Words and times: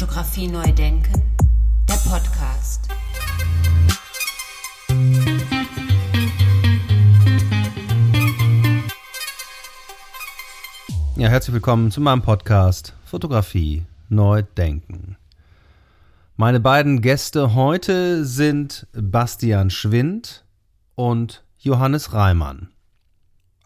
Fotografie 0.00 0.48
neu 0.48 0.72
denken, 0.72 1.12
der 1.86 1.96
Podcast. 2.08 2.88
Ja, 11.16 11.28
herzlich 11.28 11.52
willkommen 11.52 11.90
zu 11.90 12.00
meinem 12.00 12.22
Podcast 12.22 12.94
Fotografie 13.04 13.84
neu 14.08 14.42
denken. 14.56 15.18
Meine 16.34 16.60
beiden 16.60 17.02
Gäste 17.02 17.54
heute 17.54 18.24
sind 18.24 18.86
Bastian 18.94 19.68
Schwind 19.68 20.46
und 20.94 21.44
Johannes 21.58 22.14
Reimann. 22.14 22.70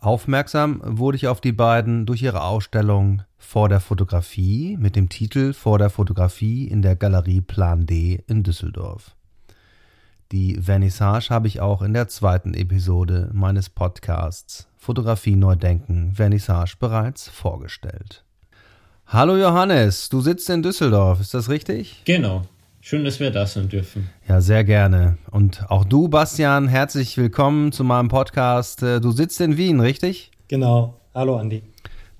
Aufmerksam 0.04 0.82
wurde 0.84 1.16
ich 1.16 1.28
auf 1.28 1.40
die 1.40 1.52
beiden 1.52 2.04
durch 2.04 2.20
ihre 2.20 2.42
Ausstellung 2.42 3.22
Vor 3.38 3.70
der 3.70 3.80
Fotografie 3.80 4.76
mit 4.78 4.96
dem 4.96 5.08
Titel 5.08 5.54
Vor 5.54 5.78
der 5.78 5.88
Fotografie 5.88 6.68
in 6.68 6.82
der 6.82 6.94
Galerie 6.94 7.40
Plan 7.40 7.86
D 7.86 8.22
in 8.26 8.42
Düsseldorf. 8.42 9.16
Die 10.30 10.60
Vernissage 10.60 11.30
habe 11.30 11.48
ich 11.48 11.62
auch 11.62 11.80
in 11.80 11.94
der 11.94 12.08
zweiten 12.08 12.52
Episode 12.52 13.30
meines 13.32 13.70
Podcasts 13.70 14.68
Fotografie 14.76 15.36
neu 15.36 15.56
denken 15.56 16.12
Vernissage 16.14 16.76
bereits 16.78 17.26
vorgestellt. 17.30 18.24
Hallo 19.06 19.38
Johannes, 19.38 20.10
du 20.10 20.20
sitzt 20.20 20.50
in 20.50 20.62
Düsseldorf, 20.62 21.18
ist 21.22 21.32
das 21.32 21.48
richtig? 21.48 22.02
Genau. 22.04 22.42
Schön, 22.86 23.02
dass 23.02 23.18
wir 23.18 23.30
da 23.30 23.46
sein 23.46 23.70
dürfen. 23.70 24.10
Ja, 24.28 24.42
sehr 24.42 24.62
gerne. 24.62 25.16
Und 25.30 25.64
auch 25.70 25.86
du, 25.86 26.08
Bastian, 26.08 26.68
herzlich 26.68 27.16
willkommen 27.16 27.72
zu 27.72 27.82
meinem 27.82 28.08
Podcast. 28.08 28.82
Äh, 28.82 29.00
du 29.00 29.10
sitzt 29.10 29.40
in 29.40 29.56
Wien, 29.56 29.80
richtig? 29.80 30.30
Genau. 30.48 31.00
Hallo, 31.14 31.38
Andi. 31.38 31.62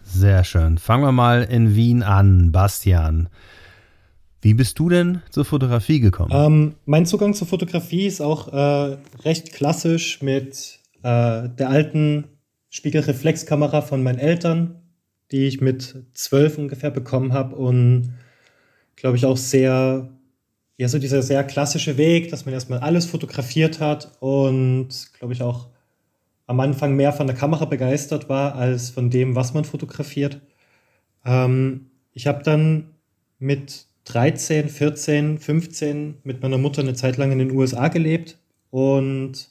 Sehr 0.02 0.42
schön. 0.42 0.78
Fangen 0.78 1.05
wir 1.05 1.12
mal 1.12 1.42
in 1.42 1.77
Wien 1.77 2.02
an, 2.02 2.50
Bastian. 2.50 3.28
Wie 4.41 4.55
bist 4.55 4.78
du 4.78 4.88
denn 4.88 5.20
zur 5.28 5.45
Fotografie 5.45 6.00
gekommen? 6.00 6.30
Ähm, 6.32 6.74
mein 6.86 7.05
Zugang 7.05 7.34
zur 7.34 7.47
Fotografie 7.47 8.06
ist 8.06 8.22
auch 8.22 8.50
äh, 8.50 8.97
recht 9.22 9.53
klassisch 9.53 10.22
mit 10.22 10.78
äh, 11.03 11.47
der 11.47 11.69
alten 11.69 12.25
Spiegelreflexkamera 12.70 13.83
von 13.83 14.03
meinen 14.03 14.19
Eltern, 14.19 14.77
die 15.31 15.47
ich 15.47 15.60
mit 15.60 16.06
zwölf 16.14 16.56
ungefähr 16.56 16.91
bekommen 16.91 17.34
habe 17.34 17.55
und 17.55 18.14
glaube 18.97 19.19
ich 19.19 19.27
auch 19.27 19.36
sehr 19.36 20.08
ja, 20.77 20.89
so 20.89 20.98
dieser 20.98 21.22
sehr 21.22 21.44
klassische 21.44 21.97
Weg, 21.97 22.30
dass 22.30 22.44
man 22.44 22.55
erstmal 22.55 22.80
alles 22.80 23.06
fotografiert 23.06 23.80
hat 23.80 24.12
und, 24.20 24.89
glaube 25.19 25.33
ich, 25.33 25.42
auch 25.42 25.69
am 26.47 26.61
Anfang 26.61 26.97
mehr 26.97 27.12
von 27.12 27.27
der 27.27 27.36
Kamera 27.36 27.64
begeistert 27.64 28.28
war, 28.28 28.55
als 28.56 28.91
von 28.91 29.08
dem, 29.11 29.34
was 29.34 29.55
man 29.55 29.64
fotografiert. 29.64 30.41
Ähm, 31.25 31.91
ich 32.12 32.27
habe 32.27 32.42
dann 32.42 32.91
mit 33.39 33.86
13, 34.05 34.69
14, 34.69 35.39
15 35.39 36.19
mit 36.25 36.42
meiner 36.42 36.58
Mutter 36.58 36.83
eine 36.83 36.94
Zeit 36.94 37.16
lang 37.16 37.33
in 37.33 37.38
den 37.38 37.53
USA 37.53 37.88
gelebt 37.88 38.38
und 38.70 39.50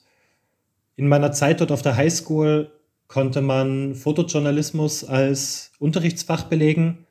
in 0.96 1.08
meiner 1.08 1.32
Zeit 1.32 1.62
dort 1.62 1.72
auf 1.72 1.82
der 1.82 1.96
Highschool 1.96 2.72
konnte 3.08 3.42
man 3.42 3.96
Fotojournalismus 3.96 5.04
als 5.04 5.72
Unterrichtsfach 5.80 6.44
belegen 6.44 7.03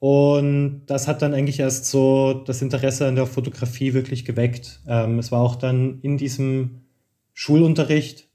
und 0.00 0.82
das 0.86 1.08
hat 1.08 1.22
dann 1.22 1.34
eigentlich 1.34 1.58
erst 1.58 1.86
so 1.86 2.32
das 2.32 2.62
Interesse 2.62 3.06
an 3.06 3.16
der 3.16 3.26
Fotografie 3.26 3.94
wirklich 3.94 4.24
geweckt. 4.24 4.80
Ähm, 4.86 5.18
es 5.18 5.32
war 5.32 5.40
auch 5.40 5.56
dann 5.56 6.00
in 6.02 6.16
diesem 6.16 6.82
Schulunterricht, 7.34 8.28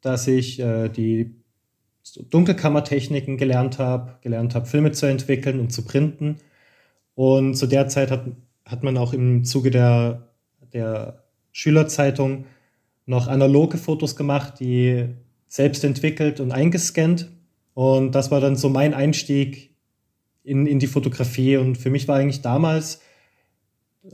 dass 0.00 0.26
ich 0.26 0.60
äh, 0.60 0.88
die 0.88 1.34
Dunkelkammertechniken 2.30 3.36
gelernt 3.36 3.78
habe, 3.78 4.18
gelernt 4.22 4.54
habe, 4.54 4.66
Filme 4.66 4.92
zu 4.92 5.06
entwickeln 5.06 5.60
und 5.60 5.72
zu 5.72 5.84
printen. 5.84 6.36
Und 7.14 7.54
zu 7.54 7.66
der 7.66 7.88
Zeit 7.88 8.10
hat, 8.10 8.24
hat 8.66 8.82
man 8.82 8.96
auch 8.96 9.12
im 9.12 9.44
Zuge 9.44 9.70
der, 9.70 10.28
der 10.72 11.24
Schülerzeitung 11.52 12.46
noch 13.06 13.28
analoge 13.28 13.78
Fotos 13.78 14.16
gemacht, 14.16 14.54
die 14.60 15.08
selbst 15.48 15.84
entwickelt 15.84 16.40
und 16.40 16.52
eingescannt. 16.52 17.30
Und 17.74 18.14
das 18.14 18.30
war 18.30 18.40
dann 18.40 18.56
so 18.56 18.68
mein 18.68 18.94
Einstieg 18.94 19.73
in, 20.44 20.66
in 20.66 20.78
die 20.78 20.86
Fotografie. 20.86 21.56
Und 21.56 21.76
für 21.76 21.90
mich 21.90 22.06
war 22.06 22.16
eigentlich 22.16 22.42
damals 22.42 23.00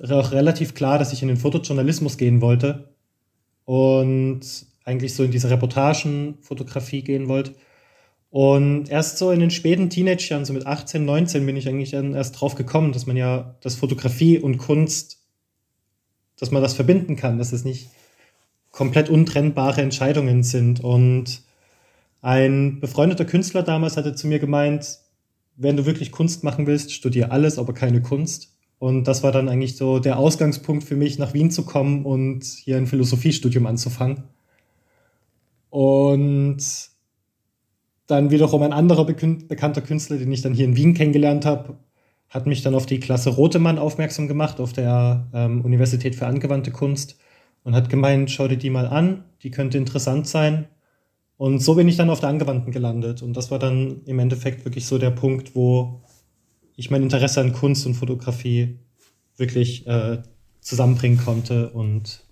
auch 0.08 0.32
relativ 0.32 0.74
klar, 0.74 0.98
dass 0.98 1.12
ich 1.12 1.22
in 1.22 1.28
den 1.28 1.36
Fotojournalismus 1.36 2.16
gehen 2.16 2.40
wollte 2.40 2.94
und 3.64 4.40
eigentlich 4.84 5.14
so 5.14 5.24
in 5.24 5.30
diese 5.30 5.50
Reportagenfotografie 5.50 7.02
gehen 7.02 7.28
wollte. 7.28 7.54
Und 8.30 8.88
erst 8.88 9.18
so 9.18 9.32
in 9.32 9.40
den 9.40 9.50
späten 9.50 9.90
Teenagejahren, 9.90 10.44
so 10.44 10.52
mit 10.52 10.66
18, 10.66 11.04
19, 11.04 11.44
bin 11.44 11.56
ich 11.56 11.68
eigentlich 11.68 11.90
dann 11.90 12.14
erst 12.14 12.40
drauf 12.40 12.54
gekommen, 12.54 12.92
dass 12.92 13.06
man 13.06 13.16
ja 13.16 13.56
das 13.60 13.74
Fotografie 13.74 14.38
und 14.38 14.58
Kunst, 14.58 15.18
dass 16.38 16.52
man 16.52 16.62
das 16.62 16.74
verbinden 16.74 17.16
kann, 17.16 17.38
dass 17.38 17.52
es 17.52 17.64
nicht 17.64 17.90
komplett 18.70 19.10
untrennbare 19.10 19.82
Entscheidungen 19.82 20.44
sind. 20.44 20.78
Und 20.80 21.42
ein 22.22 22.78
befreundeter 22.78 23.24
Künstler 23.24 23.64
damals 23.64 23.96
hatte 23.96 24.14
zu 24.14 24.28
mir 24.28 24.38
gemeint, 24.38 25.00
wenn 25.60 25.76
du 25.76 25.84
wirklich 25.84 26.10
Kunst 26.10 26.42
machen 26.42 26.66
willst, 26.66 26.92
studier 26.92 27.32
alles, 27.32 27.58
aber 27.58 27.74
keine 27.74 28.00
Kunst. 28.00 28.56
Und 28.78 29.04
das 29.04 29.22
war 29.22 29.30
dann 29.30 29.50
eigentlich 29.50 29.76
so 29.76 29.98
der 29.98 30.18
Ausgangspunkt 30.18 30.84
für 30.84 30.96
mich, 30.96 31.18
nach 31.18 31.34
Wien 31.34 31.50
zu 31.50 31.66
kommen 31.66 32.06
und 32.06 32.44
hier 32.44 32.78
ein 32.78 32.86
Philosophiestudium 32.86 33.66
anzufangen. 33.66 34.22
Und 35.68 36.58
dann 38.06 38.30
wiederum 38.30 38.62
ein 38.62 38.72
anderer 38.72 39.04
bekannter 39.04 39.82
Künstler, 39.82 40.16
den 40.16 40.32
ich 40.32 40.40
dann 40.40 40.54
hier 40.54 40.64
in 40.64 40.76
Wien 40.76 40.94
kennengelernt 40.94 41.44
habe, 41.44 41.76
hat 42.30 42.46
mich 42.46 42.62
dann 42.62 42.74
auf 42.74 42.86
die 42.86 42.98
Klasse 42.98 43.28
Rotemann 43.30 43.78
aufmerksam 43.78 44.28
gemacht, 44.28 44.60
auf 44.60 44.72
der 44.72 45.28
ähm, 45.34 45.60
Universität 45.60 46.14
für 46.14 46.26
angewandte 46.26 46.70
Kunst 46.70 47.18
und 47.64 47.74
hat 47.74 47.90
gemeint, 47.90 48.30
schau 48.30 48.48
dir 48.48 48.56
die 48.56 48.70
mal 48.70 48.86
an, 48.86 49.24
die 49.42 49.50
könnte 49.50 49.76
interessant 49.76 50.26
sein. 50.26 50.68
Und 51.40 51.60
so 51.60 51.74
bin 51.74 51.88
ich 51.88 51.96
dann 51.96 52.10
auf 52.10 52.20
der 52.20 52.28
Angewandten 52.28 52.70
gelandet. 52.70 53.22
Und 53.22 53.34
das 53.34 53.50
war 53.50 53.58
dann 53.58 54.02
im 54.04 54.18
Endeffekt 54.18 54.66
wirklich 54.66 54.84
so 54.84 54.98
der 54.98 55.10
Punkt, 55.10 55.54
wo 55.54 56.02
ich 56.76 56.90
mein 56.90 57.02
Interesse 57.02 57.40
an 57.40 57.54
Kunst 57.54 57.86
und 57.86 57.94
Fotografie 57.94 58.78
wirklich 59.38 59.86
äh, 59.86 60.18
zusammenbringen 60.60 61.16
konnte 61.16 61.70
und 61.70 62.24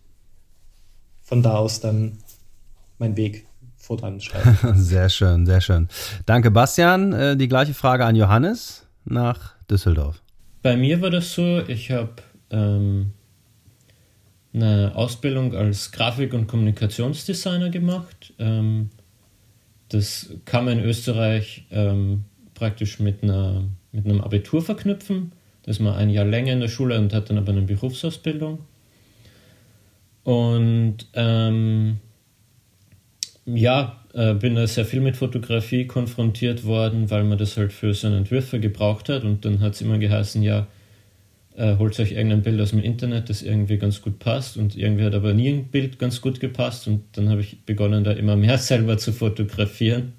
von 1.23 1.43
da 1.43 1.57
aus 1.57 1.81
dann 1.81 2.19
meinen 2.99 3.17
Weg 3.17 3.47
voranschreiben. 3.79 4.75
Sehr 4.75 5.09
schön, 5.09 5.47
sehr 5.47 5.63
schön. 5.63 5.89
Danke, 6.27 6.51
Bastian. 6.51 7.15
Äh, 7.15 7.37
die 7.39 7.49
gleiche 7.49 7.73
Frage 7.73 8.05
an 8.05 8.15
Johannes 8.15 8.87
nach 9.07 9.55
Düsseldorf. 9.71 10.21
Bei 10.61 10.77
mir 10.77 11.01
war 11.01 11.09
das 11.09 11.33
so, 11.33 11.61
ich 11.67 11.91
habe 11.91 12.17
ähm, 12.51 13.13
eine 14.53 14.93
Ausbildung 14.95 15.55
als 15.55 15.93
Grafik- 15.93 16.35
und 16.35 16.47
Kommunikationsdesigner 16.47 17.71
gemacht. 17.71 18.35
Ähm, 18.39 18.91
das 19.89 20.31
kann 20.45 20.65
man 20.65 20.79
in 20.79 20.85
Österreich 20.85 21.65
ähm, 21.71 22.25
praktisch 22.55 22.99
mit, 22.99 23.23
einer, 23.23 23.65
mit 23.93 24.05
einem 24.05 24.21
Abitur 24.21 24.63
verknüpfen. 24.63 25.33
Da 25.63 25.71
ist 25.71 25.81
man 25.81 25.95
ein 25.95 26.11
Jahr 26.11 26.25
länger 26.25 26.53
in 26.53 26.61
der 26.61 26.69
Schule 26.69 26.99
und 26.99 27.13
hat 27.13 27.31
dann 27.31 27.39
aber 27.39 27.53
eine 27.53 27.63
Berufsausbildung. 27.63 28.61
Und 30.25 31.07
ähm, 31.15 31.99
ja, 33.47 34.03
äh, 34.13 34.35
bin 34.35 34.57
da 34.57 34.67
sehr 34.67 34.85
viel 34.85 35.01
mit 35.01 35.17
Fotografie 35.17 35.87
konfrontiert 35.87 36.65
worden, 36.65 37.11
weil 37.11 37.25
man 37.25 37.39
das 37.39 37.57
halt 37.57 37.73
für 37.73 37.95
seine 37.95 38.19
Entwürfe 38.19 38.61
gebraucht 38.61 39.09
hat. 39.09 39.25
Und 39.25 39.45
dann 39.45 39.61
hat 39.61 39.75
es 39.75 39.81
immer 39.81 39.99
geheißen, 39.99 40.43
ja, 40.43 40.67
äh, 41.59 41.77
holt 41.77 41.99
euch 41.99 42.13
irgendein 42.13 42.43
Bild 42.43 42.61
aus 42.61 42.71
dem 42.71 42.79
Internet, 42.79 43.29
das 43.29 43.43
irgendwie 43.43 43.79
ganz 43.79 44.01
gut 44.01 44.21
passt. 44.21 44.57
Und 44.57 44.77
irgendwie 44.77 45.05
hat 45.05 45.15
aber 45.15 45.35
nie 45.35 45.49
ein 45.49 45.65
Bild 45.65 45.99
ganz 45.99 46.21
gut 46.21 46.39
gepasst. 46.39 46.87
Und 46.87 47.03
dann 47.13 47.29
habe 47.29 47.41
ich 47.41 47.63
begonnen, 47.67 48.05
da 48.05 48.13
immer 48.13 48.37
mehr 48.37 48.59
selber 48.59 48.97
zu 48.97 49.13
fotografieren, 49.13 50.13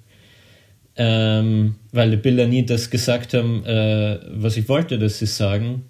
ähm, 0.96 1.76
weil 1.92 2.10
die 2.10 2.18
Bilder 2.18 2.46
nie 2.46 2.66
das 2.66 2.90
gesagt 2.90 3.32
haben, 3.32 3.64
äh, 3.64 4.18
was 4.32 4.58
ich 4.58 4.68
wollte, 4.68 4.98
dass 4.98 5.18
sie 5.18 5.26
sagen. 5.26 5.86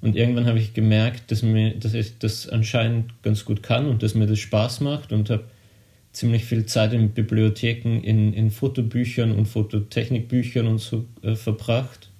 Und 0.00 0.16
irgendwann 0.16 0.46
habe 0.46 0.58
ich 0.58 0.72
gemerkt, 0.72 1.30
dass, 1.30 1.42
mir, 1.42 1.74
dass 1.74 1.94
ich 1.94 2.18
das 2.18 2.48
anscheinend 2.48 3.22
ganz 3.22 3.44
gut 3.44 3.62
kann 3.62 3.86
und 3.86 4.02
dass 4.02 4.14
mir 4.14 4.26
das 4.26 4.38
Spaß 4.38 4.80
macht. 4.82 5.12
Und 5.12 5.30
habe 5.30 5.44
ziemlich 6.12 6.44
viel 6.44 6.66
Zeit 6.66 6.92
in 6.92 7.10
Bibliotheken, 7.10 8.00
in, 8.02 8.32
in 8.34 8.52
Fotobüchern 8.52 9.32
und 9.32 9.46
Fototechnikbüchern 9.46 10.68
und 10.68 10.78
so 10.78 11.06
äh, 11.22 11.34
verbracht 11.34 12.11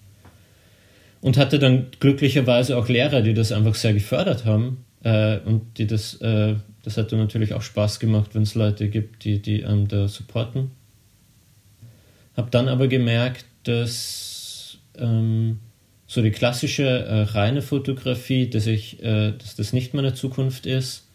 und 1.23 1.39
hatte 1.39 1.59
dann 1.59 1.87
glücklicherweise 2.01 2.77
auch 2.77 2.89
Lehrer, 2.89 3.23
die 3.23 3.33
das 3.33 3.53
einfach 3.53 3.77
sehr 3.77 3.95
gefördert 3.95 4.45
haben 4.45 4.85
äh, 5.05 5.39
und 5.39 5.79
die 5.79 5.87
das, 5.87 6.21
äh, 6.21 6.57
das 6.83 6.99
hat 6.99 7.13
dann 7.13 7.21
natürlich 7.21 7.55
auch 7.55 7.63
Spaß 7.63 8.01
gemacht, 8.01 8.35
wenn 8.35 8.43
es 8.43 8.55
Leute 8.55 8.89
gibt, 8.89 9.25
die, 9.25 9.41
die 9.41 9.61
ähm, 9.61 9.89
da 9.89 10.09
supporten. 10.09 10.73
Habe 12.37 12.51
dann 12.51 12.69
aber 12.69 12.89
gemerkt, 12.89 13.47
dass 13.63 14.79
ähm, 14.99 15.61
so 16.09 16.23
die 16.23 16.33
klassische 16.33 16.87
äh, 16.89 17.23
reine 17.23 17.63
Fotografie, 17.63 18.51
dass 18.51 18.67
ich, 18.67 19.03
äh, 19.03 19.33
dass 19.33 19.55
das 19.55 19.73
nicht 19.73 19.95
meine 19.95 20.15
Zukunft 20.15 20.67
ist 20.67 21.07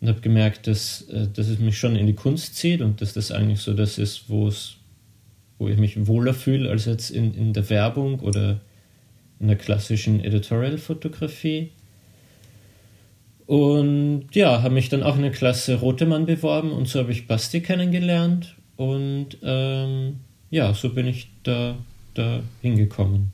und 0.00 0.08
habe 0.08 0.20
gemerkt, 0.20 0.68
dass, 0.68 1.02
äh, 1.08 1.26
dass 1.34 1.48
es 1.48 1.58
mich 1.58 1.76
schon 1.78 1.96
in 1.96 2.06
die 2.06 2.14
Kunst 2.14 2.54
zieht 2.54 2.80
und 2.80 3.00
dass 3.00 3.12
das 3.12 3.32
eigentlich 3.32 3.60
so 3.60 3.74
das 3.74 3.98
ist, 3.98 4.28
wo 4.28 4.46
es, 4.46 4.76
wo 5.58 5.68
ich 5.68 5.78
mich 5.78 6.06
wohler 6.06 6.32
fühle 6.32 6.70
als 6.70 6.84
jetzt 6.84 7.10
in, 7.10 7.34
in 7.34 7.52
der 7.52 7.68
Werbung 7.68 8.20
oder 8.20 8.60
in 9.42 9.48
der 9.48 9.56
klassischen 9.56 10.24
Editorial-Fotografie. 10.24 11.72
Und 13.46 14.28
ja, 14.32 14.62
habe 14.62 14.72
mich 14.72 14.88
dann 14.88 15.02
auch 15.02 15.16
in 15.16 15.22
der 15.22 15.32
Klasse 15.32 15.74
Rotemann 15.74 16.24
beworben 16.24 16.70
und 16.70 16.88
so 16.88 17.00
habe 17.00 17.12
ich 17.12 17.26
Basti 17.26 17.60
kennengelernt 17.60 18.54
und 18.76 19.36
ähm, 19.42 20.20
ja, 20.48 20.72
so 20.72 20.90
bin 20.90 21.06
ich 21.06 21.28
da, 21.42 21.74
da 22.14 22.40
hingekommen. 22.62 23.32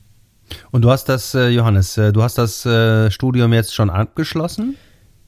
Und 0.71 0.81
du 0.83 0.89
hast 0.89 1.05
das, 1.05 1.35
äh, 1.35 1.49
Johannes, 1.49 1.97
äh, 1.97 2.11
du 2.11 2.23
hast 2.23 2.39
das 2.39 2.65
äh, 2.65 3.11
Studium 3.11 3.53
jetzt 3.53 3.73
schon 3.73 3.91
abgeschlossen? 3.91 4.75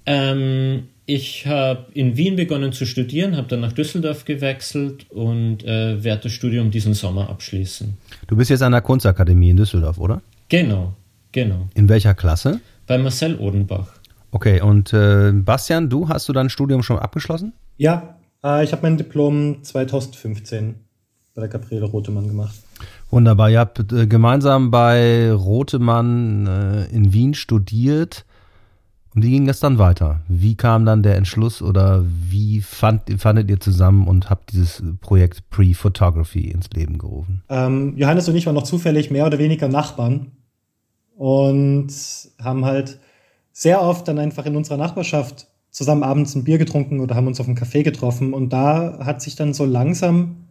Ähm, 0.08 0.88
ich 1.06 1.46
habe 1.46 1.86
in 1.94 2.18
Wien 2.18 2.36
begonnen 2.36 2.74
zu 2.74 2.86
studieren, 2.86 3.38
habe 3.38 3.48
dann 3.48 3.60
nach 3.60 3.74
Düsseldorf 3.74 4.26
gewechselt 4.26 5.06
und 5.10 5.64
äh, 5.64 6.04
werde 6.04 6.24
das 6.24 6.32
Studium 6.32 6.72
diesen 6.72 6.96
Sommer 6.96 7.30
abschließen. 7.30 7.98
Du 8.28 8.36
bist 8.36 8.50
jetzt 8.50 8.64
an 8.64 8.72
der 8.72 8.82
Kunstakademie 8.82 9.52
in 9.52 9.58
Düsseldorf, 9.58 10.00
oder? 10.00 10.22
Genau, 10.52 10.92
genau. 11.32 11.70
In 11.76 11.88
welcher 11.88 12.14
Klasse? 12.14 12.60
Bei 12.86 12.98
Marcel 12.98 13.38
Odenbach. 13.40 13.88
Okay, 14.32 14.60
und 14.60 14.92
äh, 14.92 15.32
Bastian, 15.32 15.90
du 15.90 16.10
hast 16.10 16.28
du 16.28 16.34
dein 16.34 16.50
Studium 16.50 16.84
schon 16.84 17.00
abgeschlossen? 17.00 17.54
Ja, 17.78 18.18
äh, 18.44 18.62
ich 18.62 18.74
habe 18.74 18.82
mein 18.82 18.98
Diplom 18.98 19.64
2015 19.64 20.76
bei 21.34 21.40
der 21.40 21.48
Gabriele 21.48 21.86
Rotemann 21.86 22.28
gemacht. 22.28 22.54
Wunderbar, 23.12 23.50
ihr 23.50 23.60
habt 23.60 23.94
äh, 23.94 24.08
gemeinsam 24.08 24.72
bei 24.72 25.32
Rotemann 25.32 26.48
äh, 26.48 26.86
in 26.94 27.14
Wien 27.14 27.34
studiert. 27.34 28.26
Und 29.16 29.24
wie 29.24 29.32
ging 29.32 29.48
das 29.48 29.62
dann 29.62 29.78
weiter? 29.78 30.20
Wie 30.28 30.56
kam 30.56 30.86
dann 30.86 31.02
der 31.02 31.16
Entschluss 31.16 31.62
oder 31.62 32.04
wie 32.06 32.60
fand, 32.60 33.04
fandet 33.22 33.50
ihr 33.50 33.62
zusammen 33.62 34.06
und 34.06 34.30
habt 34.30 34.52
dieses 34.52 34.84
Projekt 35.00 35.50
Pre-Photography 35.50 36.50
ins 36.50 36.70
Leben 36.72 36.98
gerufen? 36.98 37.42
Ähm, 37.48 37.96
Johannes 37.96 38.28
und 38.28 38.36
ich 38.36 38.46
waren 38.48 38.56
noch 38.56 38.64
zufällig 38.64 39.12
mehr 39.12 39.26
oder 39.26 39.40
weniger 39.40 39.70
Nachbarn 39.70 40.34
und 41.22 41.94
haben 42.42 42.66
halt 42.66 43.00
sehr 43.52 43.80
oft 43.84 44.08
dann 44.08 44.18
einfach 44.18 44.48
in 44.48 44.56
unserer 44.56 44.78
Nachbarschaft 44.78 45.46
zusammen 45.70 46.02
abends 46.02 46.34
ein 46.34 46.44
Bier 46.44 46.58
getrunken 46.58 47.00
oder 47.00 47.14
haben 47.14 47.28
uns 47.28 47.40
auf 47.40 47.46
einem 47.46 47.56
Café 47.56 47.84
getroffen. 47.84 48.34
Und 48.34 48.52
da 48.54 49.06
hat 49.06 49.22
sich 49.22 49.36
dann 49.36 49.54
so 49.54 49.64
langsam 49.64 50.48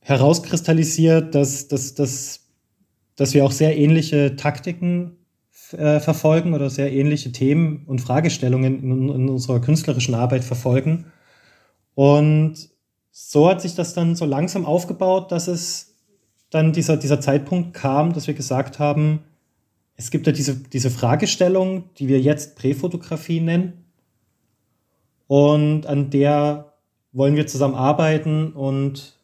herauskristallisiert, 0.00 1.34
dass, 1.34 1.68
dass, 1.68 1.94
dass, 1.94 2.40
dass 3.16 3.34
wir 3.34 3.44
auch 3.44 3.50
sehr 3.50 3.76
ähnliche 3.76 4.34
Taktiken 4.36 5.18
äh, 5.72 6.00
verfolgen 6.00 6.54
oder 6.54 6.70
sehr 6.70 6.90
ähnliche 6.90 7.30
Themen 7.30 7.84
und 7.84 8.00
Fragestellungen 8.00 8.82
in, 8.82 9.08
in 9.10 9.28
unserer 9.28 9.60
künstlerischen 9.60 10.14
Arbeit 10.14 10.42
verfolgen. 10.42 11.12
Und 11.94 12.70
so 13.10 13.50
hat 13.50 13.60
sich 13.60 13.74
das 13.74 13.92
dann 13.92 14.16
so 14.16 14.24
langsam 14.24 14.64
aufgebaut, 14.64 15.30
dass 15.32 15.48
es 15.48 15.96
dann 16.48 16.72
dieser, 16.72 16.96
dieser 16.96 17.20
Zeitpunkt 17.20 17.74
kam, 17.74 18.14
dass 18.14 18.26
wir 18.26 18.32
gesagt 18.32 18.78
haben, 18.78 19.20
es 19.96 20.10
gibt 20.10 20.26
ja 20.26 20.32
diese, 20.32 20.56
diese 20.56 20.90
Fragestellung, 20.90 21.84
die 21.98 22.08
wir 22.08 22.20
jetzt 22.20 22.56
Präfotografie 22.56 23.40
nennen. 23.40 23.84
Und 25.26 25.86
an 25.86 26.10
der 26.10 26.72
wollen 27.12 27.36
wir 27.36 27.46
zusammen 27.46 27.74
arbeiten 27.74 28.52
und 28.52 29.14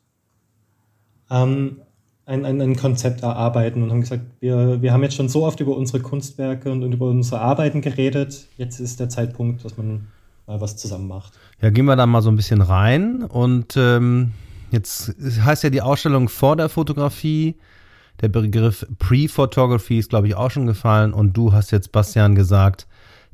ähm, 1.31 1.83
ein, 2.25 2.45
ein, 2.45 2.61
ein 2.61 2.77
Konzept 2.77 3.23
erarbeiten 3.23 3.83
und 3.83 3.91
haben 3.91 4.01
gesagt, 4.01 4.23
wir, 4.39 4.81
wir 4.81 4.93
haben 4.93 5.03
jetzt 5.03 5.17
schon 5.17 5.29
so 5.29 5.45
oft 5.45 5.59
über 5.61 5.77
unsere 5.77 6.01
Kunstwerke 6.01 6.71
und, 6.71 6.85
und 6.85 6.93
über 6.93 7.07
unsere 7.07 7.41
Arbeiten 7.41 7.81
geredet. 7.81 8.47
Jetzt 8.57 8.79
ist 8.79 9.01
der 9.01 9.09
Zeitpunkt, 9.09 9.65
dass 9.65 9.77
man 9.77 10.07
mal 10.47 10.61
was 10.61 10.77
zusammen 10.77 11.09
macht. 11.09 11.33
Ja, 11.61 11.71
gehen 11.71 11.87
wir 11.87 11.97
da 11.97 12.07
mal 12.07 12.23
so 12.23 12.31
ein 12.31 12.37
bisschen 12.37 12.63
rein. 12.63 13.25
Und 13.25 13.77
ähm, 13.77 14.31
jetzt 14.71 15.15
heißt 15.21 15.65
ja 15.65 15.71
die 15.71 15.83
Ausstellung 15.83 16.29
vor 16.29 16.55
der 16.55 16.69
Fotografie. 16.69 17.57
Der 18.21 18.29
Begriff 18.29 18.87
Pre-Photography 18.99 19.99
ist, 19.99 20.11
glaube 20.11 20.29
ich, 20.29 20.35
auch 20.35 20.51
schon 20.51 20.67
gefallen. 20.67 21.15
Und 21.15 21.37
du 21.37 21.53
hast 21.53 21.71
jetzt, 21.71 21.91
Bastian, 21.93 22.35
gesagt, 22.35 22.87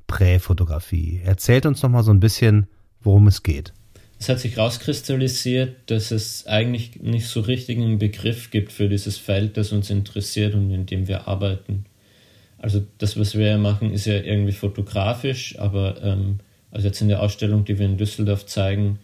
Präfotografie. 0.06 1.20
Erzählt 1.24 1.66
uns 1.66 1.82
noch 1.82 1.90
mal 1.90 2.04
so 2.04 2.12
ein 2.12 2.20
bisschen, 2.20 2.68
worum 3.00 3.26
es 3.26 3.42
geht. 3.42 3.72
Es 4.18 4.28
hat 4.28 4.40
sich 4.40 4.56
rauskristallisiert, 4.56 5.90
dass 5.90 6.10
es 6.10 6.46
eigentlich 6.46 7.02
nicht 7.02 7.26
so 7.26 7.40
richtig 7.40 7.78
einen 7.78 7.98
Begriff 7.98 8.50
gibt 8.50 8.72
für 8.72 8.88
dieses 8.88 9.18
Feld, 9.18 9.56
das 9.56 9.72
uns 9.72 9.90
interessiert 9.90 10.54
und 10.54 10.70
in 10.70 10.86
dem 10.86 11.08
wir 11.08 11.28
arbeiten. 11.28 11.84
Also 12.58 12.82
das, 12.98 13.18
was 13.18 13.36
wir 13.36 13.46
ja 13.46 13.58
machen, 13.58 13.92
ist 13.92 14.06
ja 14.06 14.14
irgendwie 14.14 14.52
fotografisch, 14.52 15.58
aber 15.58 16.02
ähm, 16.02 16.38
also 16.70 16.86
jetzt 16.86 17.02
in 17.02 17.08
der 17.08 17.20
Ausstellung, 17.20 17.64
die 17.64 17.78
wir 17.78 17.84
in 17.84 17.98
Düsseldorf 17.98 18.46
zeigen, 18.46 18.98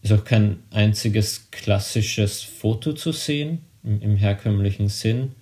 ist 0.00 0.12
auch 0.12 0.24
kein 0.24 0.58
einziges 0.70 1.50
klassisches 1.52 2.42
Foto 2.42 2.94
zu 2.94 3.12
sehen 3.12 3.60
im, 3.84 4.00
im 4.00 4.16
herkömmlichen 4.16 4.88
Sinn, 4.88 5.32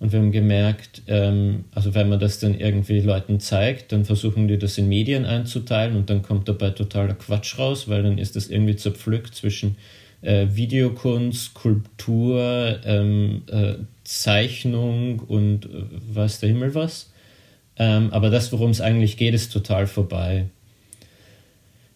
und 0.00 0.12
wir 0.12 0.18
haben 0.18 0.32
gemerkt, 0.32 1.02
ähm, 1.08 1.66
also 1.74 1.94
wenn 1.94 2.08
man 2.08 2.18
das 2.18 2.38
dann 2.38 2.58
irgendwie 2.58 3.00
Leuten 3.00 3.38
zeigt, 3.38 3.92
dann 3.92 4.06
versuchen 4.06 4.48
die 4.48 4.58
das 4.58 4.78
in 4.78 4.88
Medien 4.88 5.26
einzuteilen 5.26 5.94
und 5.94 6.08
dann 6.08 6.22
kommt 6.22 6.48
dabei 6.48 6.70
totaler 6.70 7.14
Quatsch 7.14 7.58
raus, 7.58 7.86
weil 7.86 8.02
dann 8.02 8.16
ist 8.16 8.34
das 8.34 8.48
irgendwie 8.48 8.76
zerpflückt 8.76 9.34
zwischen 9.34 9.76
äh, 10.22 10.46
Videokunst, 10.52 11.50
Skulptur, 11.50 12.80
ähm, 12.84 13.42
äh, 13.48 13.74
Zeichnung 14.02 15.20
und 15.20 15.66
äh, 15.66 15.68
weiß 16.14 16.40
der 16.40 16.48
Himmel 16.48 16.74
was. 16.74 17.12
Ähm, 17.76 18.10
aber 18.10 18.30
das, 18.30 18.52
worum 18.52 18.70
es 18.70 18.80
eigentlich 18.80 19.18
geht, 19.18 19.34
ist 19.34 19.52
total 19.52 19.86
vorbei. 19.86 20.46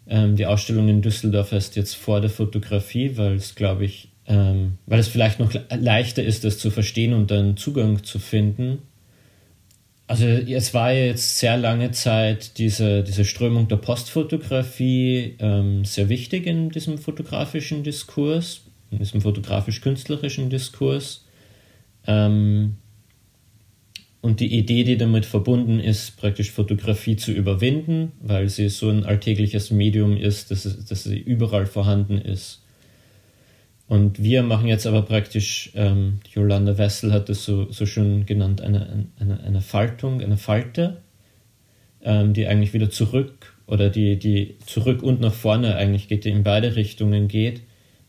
Ähm, 0.07 0.37
die 0.37 0.45
Ausstellung 0.45 0.89
in 0.89 1.01
Düsseldorf 1.01 1.53
ist 1.53 1.75
jetzt 1.75 1.95
vor 1.95 2.21
der 2.21 2.31
Fotografie, 2.31 3.17
weil 3.17 3.37
es, 3.37 3.55
glaube 3.55 3.87
ich, 3.87 4.11
ähm, 4.27 4.79
weil 4.87 5.01
es 5.01 5.09
vielleicht 5.09 5.39
noch 5.39 5.53
leichter 5.71 6.23
ist, 6.23 6.45
das 6.45 6.59
zu 6.59 6.71
verstehen 6.71 7.13
und 7.13 7.31
dann 7.31 7.57
Zugang 7.57 8.03
zu 8.05 8.19
finden. 8.19 8.79
Also 10.07 10.27
es 10.27 10.75
war 10.75 10.93
jetzt 10.93 11.39
sehr 11.39 11.57
lange 11.57 11.91
Zeit 11.91 12.59
diese, 12.59 13.03
diese 13.03 13.25
Strömung 13.25 13.69
der 13.69 13.77
Postfotografie 13.77 15.37
ähm, 15.39 15.85
sehr 15.85 16.09
wichtig 16.09 16.47
in 16.47 16.71
diesem 16.71 16.99
fotografischen 16.99 17.83
Diskurs, 17.83 18.63
in 18.91 18.99
diesem 18.99 19.23
fotografisch-künstlerischen 19.23 20.51
Diskurs. 20.51 21.25
Ähm, 22.07 22.77
und 24.21 24.41
die 24.41 24.57
Idee, 24.57 24.85
die 24.85 24.97
damit 24.97 25.27
verbunden 25.27 25.81
ist, 25.81 26.17
praktisch 26.17 26.51
Fotografie 26.51 27.17
zu 27.17 27.31
überwinden, 27.33 28.13
weil 28.23 28.49
sie 28.49 28.71
so 28.71 28.89
ein 28.89 29.05
alltägliches 29.05 29.71
Medium 29.71 30.17
ist, 30.17 30.51
dass, 30.51 30.87
dass 30.87 31.05
sie 31.05 31.19
überall 31.19 31.67
vorhanden 31.67 32.19
ist 32.19 32.64
und 33.87 34.23
wir 34.23 34.43
machen 34.43 34.67
jetzt 34.67 34.87
aber 34.87 35.03
praktisch, 35.03 35.71
ähm, 35.75 36.21
Yolanda 36.33 36.79
Wessel 36.79 37.13
hat 37.13 37.29
es 37.29 37.45
so, 37.45 37.71
so 37.71 37.85
schön 37.85 38.25
genannt, 38.25 38.61
eine, 38.61 39.07
eine, 39.19 39.41
eine 39.43 39.61
Faltung, 39.61 40.23
eine 40.23 40.39
Falte, 40.39 41.03
ähm, 42.03 42.33
die 42.33 42.47
eigentlich 42.47 42.73
wieder 42.73 42.89
zurück 42.89 43.55
oder 43.67 43.91
die, 43.91 44.19
die 44.19 44.57
zurück 44.65 45.03
und 45.03 45.21
nach 45.21 45.35
vorne 45.35 45.77
eigentlich 45.77 46.09
geht, 46.09 46.25
die 46.25 46.31
in 46.31 46.43
beide 46.43 46.77
Richtungen 46.77 47.29
geht, 47.29 47.63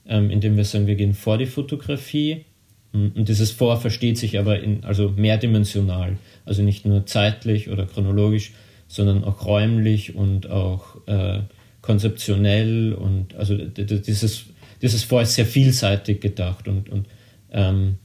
ähm, 0.08 0.30
indem 0.30 0.56
wir 0.56 0.64
sagen, 0.64 0.88
wir 0.88 0.96
gehen 0.96 1.14
vor 1.14 1.38
die 1.38 1.46
Fotografie. 1.46 2.46
Und 2.94 3.28
dieses 3.28 3.52
Vor 3.52 3.82
versteht 3.82 4.18
sich 4.18 4.40
aber 4.40 4.62
in, 4.62 4.86
also 4.86 5.10
mehrdimensional, 5.18 6.16
also 6.46 6.64
nicht 6.64 6.86
nur 6.86 7.06
zeitlich 7.06 7.70
oder 7.70 7.86
chronologisch, 7.86 8.54
sondern 8.88 9.26
auch 9.26 9.46
räumlich 9.46 10.16
und 10.16 10.50
auch 10.50 11.06
äh, 11.06 11.42
konzeptionell 11.82 12.94
und 12.94 13.36
also 13.36 13.58
dieses 13.58 14.46
das 14.86 14.94
ist 14.94 15.06
vorher 15.06 15.26
sehr 15.26 15.48
vielseitig 15.48 16.22
gedacht 16.22 16.68
und, 16.68 16.90
und 16.90 17.08
ähm, 17.52 17.96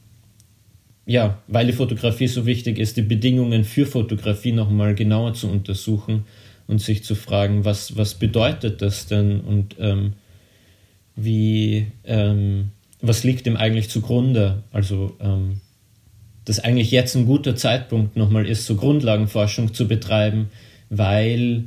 ja, 1.05 1.37
weil 1.47 1.67
die 1.67 1.73
Fotografie 1.73 2.27
so 2.27 2.47
wichtig 2.47 2.79
ist, 2.79 2.97
die 2.97 3.03
Bedingungen 3.03 3.65
für 3.65 3.85
Fotografie 3.85 4.51
nochmal 4.51 4.95
genauer 4.95 5.35
zu 5.35 5.47
untersuchen 5.47 6.25
und 6.65 6.81
sich 6.81 7.03
zu 7.03 7.13
fragen, 7.13 7.65
was, 7.65 7.97
was 7.97 8.15
bedeutet 8.15 8.81
das 8.81 9.05
denn 9.05 9.41
und 9.41 9.75
ähm, 9.79 10.13
wie, 11.15 11.85
ähm, 12.03 12.71
was 12.99 13.23
liegt 13.23 13.45
dem 13.45 13.57
eigentlich 13.57 13.89
zugrunde? 13.89 14.63
Also, 14.71 15.15
ähm, 15.19 15.61
dass 16.45 16.59
eigentlich 16.59 16.89
jetzt 16.89 17.15
ein 17.15 17.27
guter 17.27 17.55
Zeitpunkt 17.55 18.15
nochmal 18.15 18.47
ist, 18.47 18.65
so 18.65 18.75
Grundlagenforschung 18.75 19.75
zu 19.75 19.87
betreiben, 19.87 20.49
weil 20.89 21.65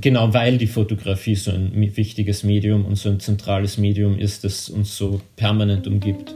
genau 0.00 0.32
weil 0.34 0.58
die 0.58 0.66
Fotografie 0.66 1.34
so 1.34 1.50
ein 1.50 1.72
wichtiges 1.96 2.44
Medium 2.44 2.84
und 2.84 2.96
so 2.96 3.08
ein 3.08 3.20
zentrales 3.20 3.78
Medium 3.78 4.18
ist, 4.18 4.44
das 4.44 4.68
uns 4.68 4.96
so 4.96 5.20
permanent 5.36 5.86
umgibt. 5.86 6.34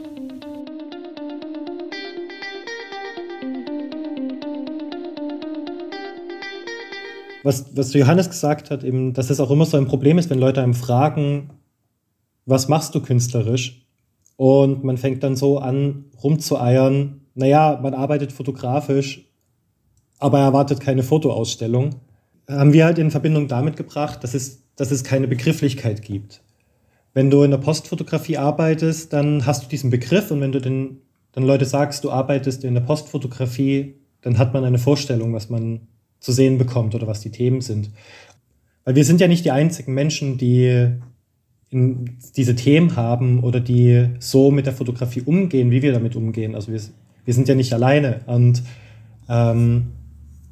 Was, 7.43 7.77
was 7.77 7.93
Johannes 7.93 8.29
gesagt 8.29 8.71
hat, 8.71 8.83
eben, 8.83 9.13
dass 9.13 9.29
es 9.29 9.39
auch 9.39 9.51
immer 9.51 9.65
so 9.65 9.77
ein 9.77 9.87
Problem 9.87 10.17
ist, 10.17 10.29
wenn 10.29 10.39
Leute 10.39 10.61
einem 10.61 10.73
fragen, 10.73 11.51
was 12.45 12.67
machst 12.67 12.93
du 12.93 13.01
künstlerisch? 13.01 13.85
Und 14.35 14.83
man 14.83 14.97
fängt 14.97 15.23
dann 15.23 15.35
so 15.35 15.57
an, 15.57 16.05
rumzueiern, 16.21 17.21
naja, 17.35 17.79
man 17.81 17.93
arbeitet 17.93 18.31
fotografisch, 18.33 19.25
aber 20.19 20.39
erwartet 20.39 20.81
keine 20.81 21.03
Fotoausstellung 21.03 21.95
haben 22.49 22.73
wir 22.73 22.85
halt 22.85 22.97
in 22.97 23.11
Verbindung 23.11 23.47
damit 23.47 23.75
gebracht, 23.75 24.23
dass 24.23 24.33
es, 24.33 24.63
dass 24.75 24.91
es 24.91 25.03
keine 25.03 25.27
Begrifflichkeit 25.27 26.01
gibt. 26.01 26.41
Wenn 27.13 27.29
du 27.29 27.43
in 27.43 27.51
der 27.51 27.57
Postfotografie 27.57 28.37
arbeitest, 28.37 29.11
dann 29.11 29.45
hast 29.45 29.63
du 29.63 29.67
diesen 29.67 29.89
Begriff 29.89 30.31
und 30.31 30.39
wenn 30.41 30.51
du 30.51 30.61
den, 30.61 31.01
dann 31.31 31.43
Leute 31.43 31.65
sagst, 31.65 32.03
du 32.03 32.11
arbeitest 32.11 32.63
in 32.63 32.73
der 32.73 32.81
Postfotografie, 32.81 33.95
dann 34.21 34.37
hat 34.37 34.53
man 34.53 34.63
eine 34.63 34.77
Vorstellung, 34.77 35.33
was 35.33 35.49
man 35.49 35.87
zu 36.19 36.31
sehen 36.31 36.57
bekommt 36.57 36.95
oder 36.95 37.07
was 37.07 37.21
die 37.21 37.31
Themen 37.31 37.61
sind. 37.61 37.91
Weil 38.85 38.95
wir 38.95 39.05
sind 39.05 39.19
ja 39.19 39.27
nicht 39.27 39.45
die 39.45 39.51
einzigen 39.51 39.93
Menschen, 39.93 40.37
die 40.37 40.91
diese 41.71 42.55
Themen 42.55 42.95
haben 42.95 43.43
oder 43.43 43.59
die 43.59 44.07
so 44.19 44.51
mit 44.51 44.65
der 44.65 44.73
Fotografie 44.73 45.21
umgehen, 45.21 45.69
wie 45.69 45.81
wir 45.81 45.91
damit 45.91 46.15
umgehen. 46.15 46.55
Also 46.55 46.71
wir, 46.71 46.79
wir 47.25 47.33
sind 47.33 47.49
ja 47.49 47.55
nicht 47.55 47.73
alleine. 47.73 48.21
Und 48.25 48.63
ähm, 49.27 49.87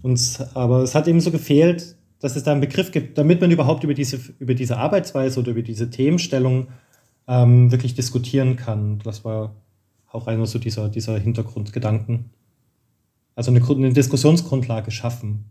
uns, 0.05 0.39
aber 0.53 0.83
es 0.83 0.93
hat 0.93 1.07
eben 1.07 1.19
so 1.19 1.31
gefehlt, 1.31 1.95
dass 2.19 2.35
es 2.35 2.43
da 2.43 2.51
einen 2.51 2.61
Begriff 2.61 2.91
gibt, 2.91 3.17
damit 3.17 3.41
man 3.41 3.49
überhaupt 3.49 3.83
über 3.83 3.95
diese, 3.95 4.19
über 4.39 4.53
diese 4.53 4.77
Arbeitsweise 4.77 5.39
oder 5.39 5.51
über 5.51 5.63
diese 5.63 5.89
Themenstellung 5.89 6.67
ähm, 7.27 7.71
wirklich 7.71 7.95
diskutieren 7.95 8.55
kann. 8.55 8.99
Das 9.03 9.25
war 9.25 9.55
auch 10.11 10.27
einer 10.27 10.45
so 10.45 10.59
dieser, 10.59 10.89
dieser 10.89 11.17
Hintergrundgedanken. 11.17 12.29
Also 13.35 13.51
eine, 13.51 13.67
eine 13.67 13.93
Diskussionsgrundlage 13.93 14.91
schaffen, 14.91 15.45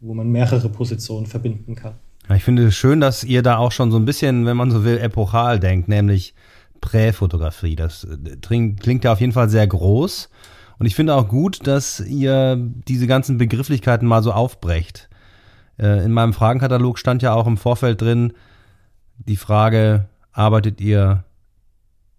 wo 0.00 0.14
man 0.14 0.30
mehrere 0.30 0.70
Positionen 0.70 1.26
verbinden 1.26 1.74
kann. 1.74 1.94
Ja, 2.28 2.36
ich 2.36 2.44
finde 2.44 2.66
es 2.66 2.74
schön, 2.74 3.00
dass 3.00 3.22
ihr 3.22 3.42
da 3.42 3.58
auch 3.58 3.72
schon 3.72 3.90
so 3.90 3.98
ein 3.98 4.06
bisschen, 4.06 4.46
wenn 4.46 4.56
man 4.56 4.70
so 4.70 4.82
will, 4.82 4.96
epochal 4.96 5.60
denkt, 5.60 5.88
nämlich 5.88 6.34
Präfotografie. 6.80 7.76
Das 7.76 8.04
äh, 8.04 8.36
klingt 8.40 9.04
ja 9.04 9.12
auf 9.12 9.20
jeden 9.20 9.32
Fall 9.32 9.50
sehr 9.50 9.66
groß. 9.66 10.30
Und 10.82 10.86
ich 10.86 10.96
finde 10.96 11.14
auch 11.14 11.28
gut, 11.28 11.64
dass 11.68 12.00
ihr 12.00 12.56
diese 12.88 13.06
ganzen 13.06 13.38
Begrifflichkeiten 13.38 14.08
mal 14.08 14.20
so 14.20 14.32
aufbrecht. 14.32 15.08
Äh, 15.78 16.04
in 16.04 16.10
meinem 16.10 16.32
Fragenkatalog 16.32 16.98
stand 16.98 17.22
ja 17.22 17.34
auch 17.34 17.46
im 17.46 17.56
Vorfeld 17.56 18.00
drin 18.00 18.32
die 19.16 19.36
Frage, 19.36 20.08
arbeitet 20.32 20.80
ihr 20.80 21.22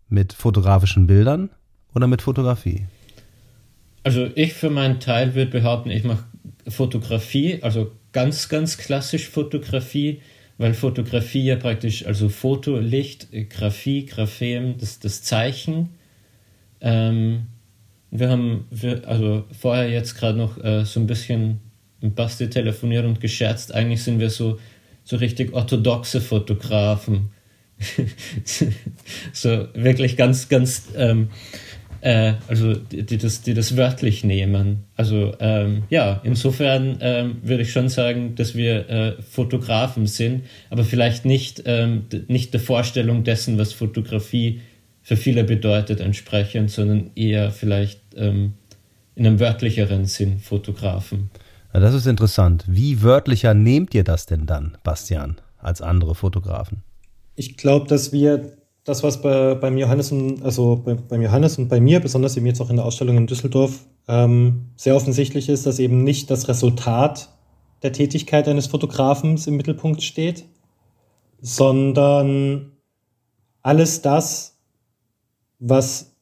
mit 0.08 0.32
fotografischen 0.32 1.08
Bildern 1.08 1.50
oder 1.94 2.08
mit 2.08 2.22
Fotografie? 2.22 2.88
Also 4.04 4.30
ich 4.34 4.54
für 4.54 4.70
meinen 4.70 5.02
Teil 5.02 5.36
würde 5.36 5.52
behaupten, 5.52 5.92
ich 5.92 6.06
mache 6.06 6.24
Fotografie, 6.70 7.62
also 7.64 7.92
ganz, 8.14 8.48
ganz 8.48 8.78
klassisch 8.78 9.28
Fotografie, 9.28 10.22
weil 10.58 10.74
Fotografie 10.74 11.44
ja 11.44 11.58
praktisch, 11.58 12.06
also 12.06 12.30
Foto, 12.30 12.80
Licht, 12.80 13.28
Graphie, 13.50 14.06
Graphem, 14.06 14.78
das, 14.78 15.00
das 15.00 15.22
Zeichen. 15.22 15.90
Ähm, 16.80 17.48
wir 18.16 18.30
haben, 18.30 18.68
wir, 18.70 19.08
also 19.08 19.46
vorher 19.60 19.90
jetzt 19.90 20.16
gerade 20.16 20.38
noch 20.38 20.64
äh, 20.64 20.86
so 20.86 21.00
ein 21.00 21.08
bisschen 21.08 21.60
mit 22.00 22.16
Basti 22.16 22.50
telefoniert 22.50 23.06
und 23.06 23.20
gescherzt, 23.20 23.74
eigentlich 23.74 24.04
sind 24.04 24.20
wir 24.20 24.30
so, 24.30 24.60
so 25.04 25.18
richtig 25.18 25.54
orthodoxe 25.54 26.22
Fotografen. 26.22 27.30
so 29.34 29.68
wirklich 29.74 30.16
ganz, 30.16 30.48
ganz 30.48 30.90
ähm, 30.96 31.30
äh, 32.02 32.34
also 32.48 32.76
die, 32.76 33.04
die, 33.04 33.18
das, 33.18 33.42
die 33.42 33.54
das 33.54 33.78
wörtlich 33.78 34.24
nehmen. 34.24 34.84
Also 34.96 35.34
ähm, 35.40 35.84
ja, 35.90 36.22
insofern 36.24 36.98
ähm, 37.02 37.38
würde 37.42 37.64
ich 37.64 37.72
schon 37.72 37.90
sagen, 37.90 38.36
dass 38.36 38.56
wir 38.56 38.90
äh, 38.90 39.22
Fotografen 39.22 40.06
sind, 40.06 40.44
aber 40.70 40.84
vielleicht 40.84 41.26
nicht, 41.26 41.64
ähm, 41.66 42.04
nicht 42.28 42.54
der 42.54 42.60
Vorstellung 42.60 43.24
dessen, 43.24 43.58
was 43.58 43.74
Fotografie 43.74 44.62
für 45.02 45.18
viele 45.18 45.44
bedeutet, 45.44 46.00
entsprechend, 46.00 46.72
sondern 46.72 47.12
eher 47.16 47.52
vielleicht 47.52 48.00
ähm, 48.16 48.54
in 49.16 49.26
einem 49.26 49.40
wörtlicheren 49.40 50.06
Sinn 50.06 50.40
Fotografen. 50.40 51.30
Ja, 51.74 51.80
das 51.80 51.94
ist 51.94 52.08
interessant. 52.08 52.66
Wie 52.68 53.02
wörtlicher 53.02 53.54
nehmt 53.54 53.94
ihr 53.94 54.04
das 54.04 54.26
denn 54.26 54.46
dann, 54.46 54.78
Bastian, 54.84 55.38
als 55.58 55.82
andere 55.82 56.16
Fotografen? 56.16 56.84
Ich 57.36 57.58
glaube, 57.58 57.88
dass 57.88 58.12
wir 58.12 58.54
das, 58.84 59.02
was 59.02 59.22
bei, 59.22 59.56
beim 59.56 59.78
Johannes 59.78 60.12
und, 60.12 60.44
also 60.44 60.76
bei, 60.76 60.96
beim 60.96 61.22
Johannes 61.22 61.58
und 61.58 61.70
bei 61.70 61.80
mir, 61.80 62.00
besonders 62.00 62.38
eben 62.38 62.46
jetzt 62.46 62.62
auch 62.62 62.70
in 62.70 62.76
der 62.76 62.86
Ausstellung 62.86 63.18
in 63.18 63.28
Düsseldorf, 63.28 63.86
ähm, 64.08 64.70
sehr 64.76 64.96
offensichtlich 64.96 65.50
ist, 65.50 65.66
dass 65.66 65.80
eben 65.80 66.04
nicht 66.04 66.30
das 66.30 66.48
Resultat 66.48 67.30
der 67.82 67.94
Tätigkeit 67.94 68.48
eines 68.48 68.68
Fotografen 68.68 69.40
im 69.46 69.56
Mittelpunkt 69.56 70.04
steht, 70.04 70.46
sondern 71.42 72.72
alles 73.62 74.02
das, 74.02 74.58
was 75.60 76.13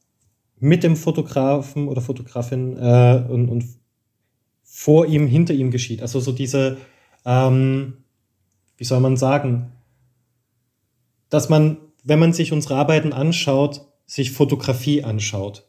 mit 0.62 0.82
dem 0.82 0.96
Fotografen 0.96 1.88
oder 1.88 2.00
Fotografin 2.00 2.76
äh, 2.78 3.24
und, 3.28 3.48
und 3.48 3.64
vor 4.62 5.06
ihm, 5.06 5.26
hinter 5.26 5.54
ihm 5.54 5.70
geschieht. 5.70 6.00
Also 6.00 6.20
so 6.20 6.32
diese, 6.32 6.78
ähm, 7.26 7.98
wie 8.76 8.84
soll 8.84 9.00
man 9.00 9.16
sagen, 9.16 9.72
dass 11.28 11.48
man 11.48 11.76
wenn 12.02 12.18
man 12.18 12.32
sich 12.32 12.52
unsere 12.52 12.76
Arbeiten 12.76 13.12
anschaut, 13.12 13.86
sich 14.06 14.32
Fotografie 14.32 15.04
anschaut. 15.04 15.68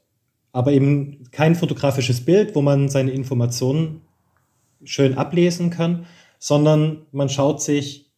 Aber 0.52 0.72
eben 0.72 1.30
kein 1.32 1.56
fotografisches 1.56 2.26
Bild, 2.26 2.56
wo 2.56 2.62
man 2.62 2.90
seine 2.90 3.12
Informationen 3.12 4.02
schön 4.84 5.18
ablesen 5.18 5.70
kann, 5.70 6.06
sondern 6.40 7.06
man 7.12 7.30
schaut 7.30 7.62
sich 7.62 8.12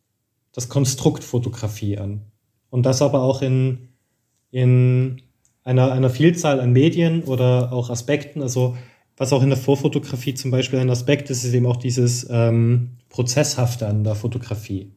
das 0.52 0.70
Konstrukt 0.70 1.24
Fotografie 1.24 1.98
an. 1.98 2.22
Und 2.70 2.86
das 2.86 3.02
aber 3.02 3.22
auch 3.22 3.42
in, 3.42 3.90
in 4.52 5.05
einer, 5.66 5.92
einer 5.92 6.10
Vielzahl 6.10 6.62
an 6.62 6.72
Medien 6.72 7.24
oder 7.24 7.74
auch 7.74 7.90
Aspekten. 7.90 8.42
Also 8.42 8.78
was 9.18 9.34
auch 9.34 9.44
in 9.44 9.50
der 9.50 9.58
Vorfotografie 9.58 10.34
zum 10.34 10.52
Beispiel 10.52 10.80
ein 10.80 10.90
Aspekt 10.90 11.30
ist, 11.30 11.44
ist 11.44 11.54
eben 11.54 11.66
auch 11.66 11.78
dieses 11.78 12.26
ähm, 12.30 12.92
Prozesshafte 13.10 13.88
an 13.88 14.06
der 14.06 14.16
Fotografie 14.16 14.94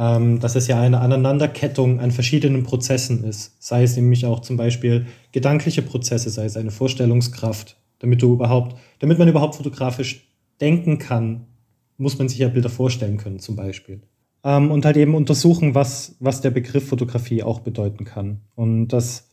ähm, 0.00 0.40
dass 0.40 0.56
es 0.56 0.66
ja 0.66 0.80
eine 0.80 1.00
Aneinanderkettung 1.00 2.00
an 2.00 2.10
verschiedenen 2.10 2.62
Prozessen 2.62 3.22
ist. 3.22 3.62
Sei 3.62 3.82
es 3.82 3.96
nämlich 3.96 4.24
auch 4.24 4.40
zum 4.40 4.56
Beispiel 4.56 5.06
gedankliche 5.32 5.82
Prozesse, 5.82 6.30
sei 6.30 6.46
es 6.46 6.56
eine 6.56 6.70
Vorstellungskraft, 6.70 7.76
damit 7.98 8.22
du 8.22 8.32
überhaupt, 8.32 8.76
damit 9.00 9.18
man 9.18 9.28
überhaupt 9.28 9.56
fotografisch 9.56 10.26
denken 10.60 10.98
kann, 10.98 11.46
muss 11.98 12.18
man 12.18 12.30
sich 12.30 12.38
ja 12.38 12.48
Bilder 12.48 12.70
vorstellen 12.70 13.18
können, 13.18 13.40
zum 13.40 13.56
Beispiel. 13.56 14.00
Ähm, 14.42 14.70
und 14.70 14.86
halt 14.86 14.96
eben 14.96 15.14
untersuchen, 15.14 15.74
was, 15.74 16.16
was 16.18 16.40
der 16.40 16.50
Begriff 16.50 16.88
Fotografie 16.88 17.42
auch 17.42 17.60
bedeuten 17.60 18.06
kann. 18.06 18.40
Und 18.54 18.88
das, 18.88 19.29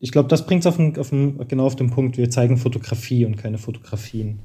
ich 0.00 0.12
glaube, 0.12 0.28
das 0.28 0.46
bringt 0.46 0.64
es 0.64 0.66
auf, 0.66 0.78
auf 0.98 1.10
genau 1.10 1.66
auf 1.66 1.76
den 1.76 1.90
Punkt, 1.90 2.16
wir 2.16 2.30
zeigen 2.30 2.56
Fotografie 2.56 3.26
und 3.26 3.36
keine 3.36 3.58
Fotografien. 3.58 4.40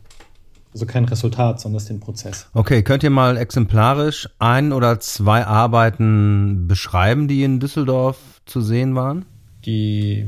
Also 0.74 0.85
kein 0.85 1.05
Resultat, 1.05 1.62
sondern 1.62 1.85
den 1.85 2.01
Prozess. 2.01 2.50
Okay, 2.53 2.83
könnt 2.83 3.01
ihr 3.03 3.09
mal 3.09 3.38
exemplarisch 3.38 4.27
ein 4.39 4.74
oder 4.74 5.00
zwei 5.00 5.45
Arbeiten 5.45 6.67
beschreiben, 6.67 7.29
die 7.29 7.43
in 7.43 7.62
Düsseldorf 7.62 8.41
zu 8.45 8.59
sehen 8.59 8.93
waren? 8.93 9.24
Die, 9.65 10.25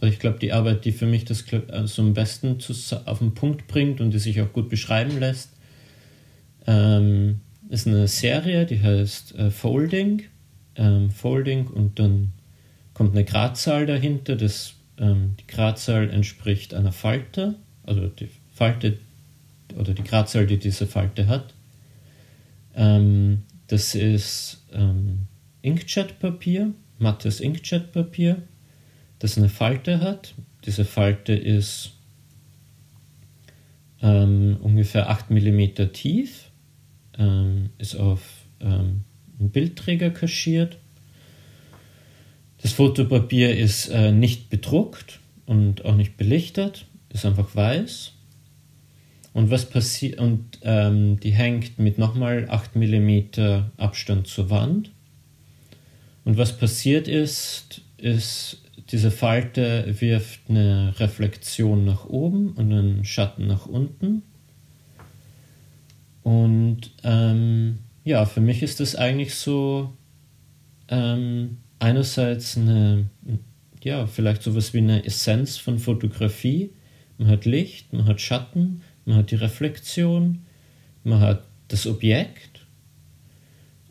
also 0.00 0.10
ich 0.10 0.18
glaube, 0.18 0.38
die 0.38 0.54
Arbeit, 0.54 0.86
die 0.86 0.92
für 0.92 1.04
mich 1.04 1.26
das 1.26 1.44
also 1.68 2.00
am 2.00 2.14
besten 2.14 2.58
zu, 2.58 2.72
auf 3.04 3.18
den 3.18 3.34
Punkt 3.34 3.66
bringt 3.66 4.00
und 4.00 4.12
die 4.12 4.18
sich 4.18 4.40
auch 4.40 4.50
gut 4.50 4.70
beschreiben 4.70 5.20
lässt, 5.20 5.50
ähm, 6.66 7.40
ist 7.68 7.86
eine 7.86 8.08
Serie, 8.08 8.64
die 8.64 8.80
heißt 8.80 9.34
äh, 9.34 9.50
Folding. 9.50 10.22
Ähm, 10.76 11.10
Folding 11.10 11.66
und 11.66 11.98
dann 11.98 12.32
kommt 13.00 13.16
eine 13.16 13.24
Gradzahl 13.24 13.86
dahinter. 13.86 14.36
Das, 14.36 14.74
ähm, 14.98 15.34
die 15.40 15.46
Gradzahl 15.46 16.10
entspricht 16.10 16.74
einer 16.74 16.92
Falte, 16.92 17.54
also 17.82 18.08
die 18.08 18.28
Falte, 18.52 18.98
oder 19.74 19.94
die 19.94 20.04
Gradzahl, 20.04 20.46
die 20.46 20.58
diese 20.58 20.86
Falte 20.86 21.26
hat. 21.26 21.54
Ähm, 22.74 23.44
das 23.68 23.94
ist 23.94 24.66
ähm, 24.74 25.20
Inkjet-Papier, 25.62 26.74
mattes 26.98 27.40
Inkjet-Papier, 27.40 28.42
das 29.18 29.38
eine 29.38 29.48
Falte 29.48 30.00
hat. 30.02 30.34
Diese 30.66 30.84
Falte 30.84 31.32
ist 31.32 31.92
ähm, 34.02 34.58
ungefähr 34.60 35.08
8 35.08 35.30
mm 35.30 35.90
tief, 35.94 36.50
ähm, 37.18 37.70
ist 37.78 37.94
auf 37.94 38.20
ähm, 38.60 39.04
einen 39.38 39.50
Bildträger 39.52 40.10
kaschiert. 40.10 40.76
Das 42.62 42.72
Fotopapier 42.72 43.56
ist 43.56 43.88
äh, 43.88 44.12
nicht 44.12 44.50
bedruckt 44.50 45.20
und 45.46 45.84
auch 45.84 45.96
nicht 45.96 46.16
belichtet, 46.16 46.86
ist 47.08 47.24
einfach 47.24 47.54
weiß. 47.54 48.12
Und 49.32 49.50
was 49.50 49.68
passiert, 49.68 50.18
und 50.18 50.58
ähm, 50.62 51.18
die 51.20 51.30
hängt 51.30 51.78
mit 51.78 51.98
nochmal 51.98 52.48
8 52.50 52.76
mm 52.76 53.20
Abstand 53.76 54.26
zur 54.26 54.50
Wand. 54.50 54.90
Und 56.24 56.36
was 56.36 56.56
passiert 56.56 57.08
ist, 57.08 57.80
ist, 57.96 58.62
diese 58.90 59.10
Falte 59.10 59.94
wirft 60.00 60.40
eine 60.48 60.94
Reflexion 60.98 61.84
nach 61.84 62.06
oben 62.06 62.50
und 62.52 62.72
einen 62.72 63.04
Schatten 63.04 63.46
nach 63.46 63.66
unten. 63.66 64.22
Und 66.22 66.90
ähm, 67.04 67.78
ja, 68.04 68.26
für 68.26 68.40
mich 68.40 68.62
ist 68.62 68.80
das 68.80 68.96
eigentlich 68.96 69.34
so 69.34 69.96
ähm, 70.88 71.58
einerseits 71.80 72.56
eine, 72.56 73.06
ja, 73.82 74.06
vielleicht 74.06 74.42
sowas 74.42 74.72
wie 74.72 74.78
eine 74.78 75.04
Essenz 75.04 75.56
von 75.56 75.78
Fotografie. 75.78 76.70
Man 77.18 77.28
hat 77.28 77.44
Licht, 77.44 77.92
man 77.92 78.06
hat 78.06 78.20
Schatten, 78.20 78.82
man 79.04 79.16
hat 79.16 79.30
die 79.30 79.36
Reflexion, 79.36 80.42
man 81.02 81.20
hat 81.20 81.42
das 81.68 81.86
Objekt 81.86 82.60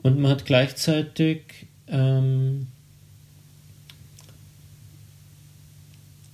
und 0.01 0.19
man 0.19 0.31
hat 0.31 0.45
gleichzeitig 0.45 1.67
ähm, 1.87 2.67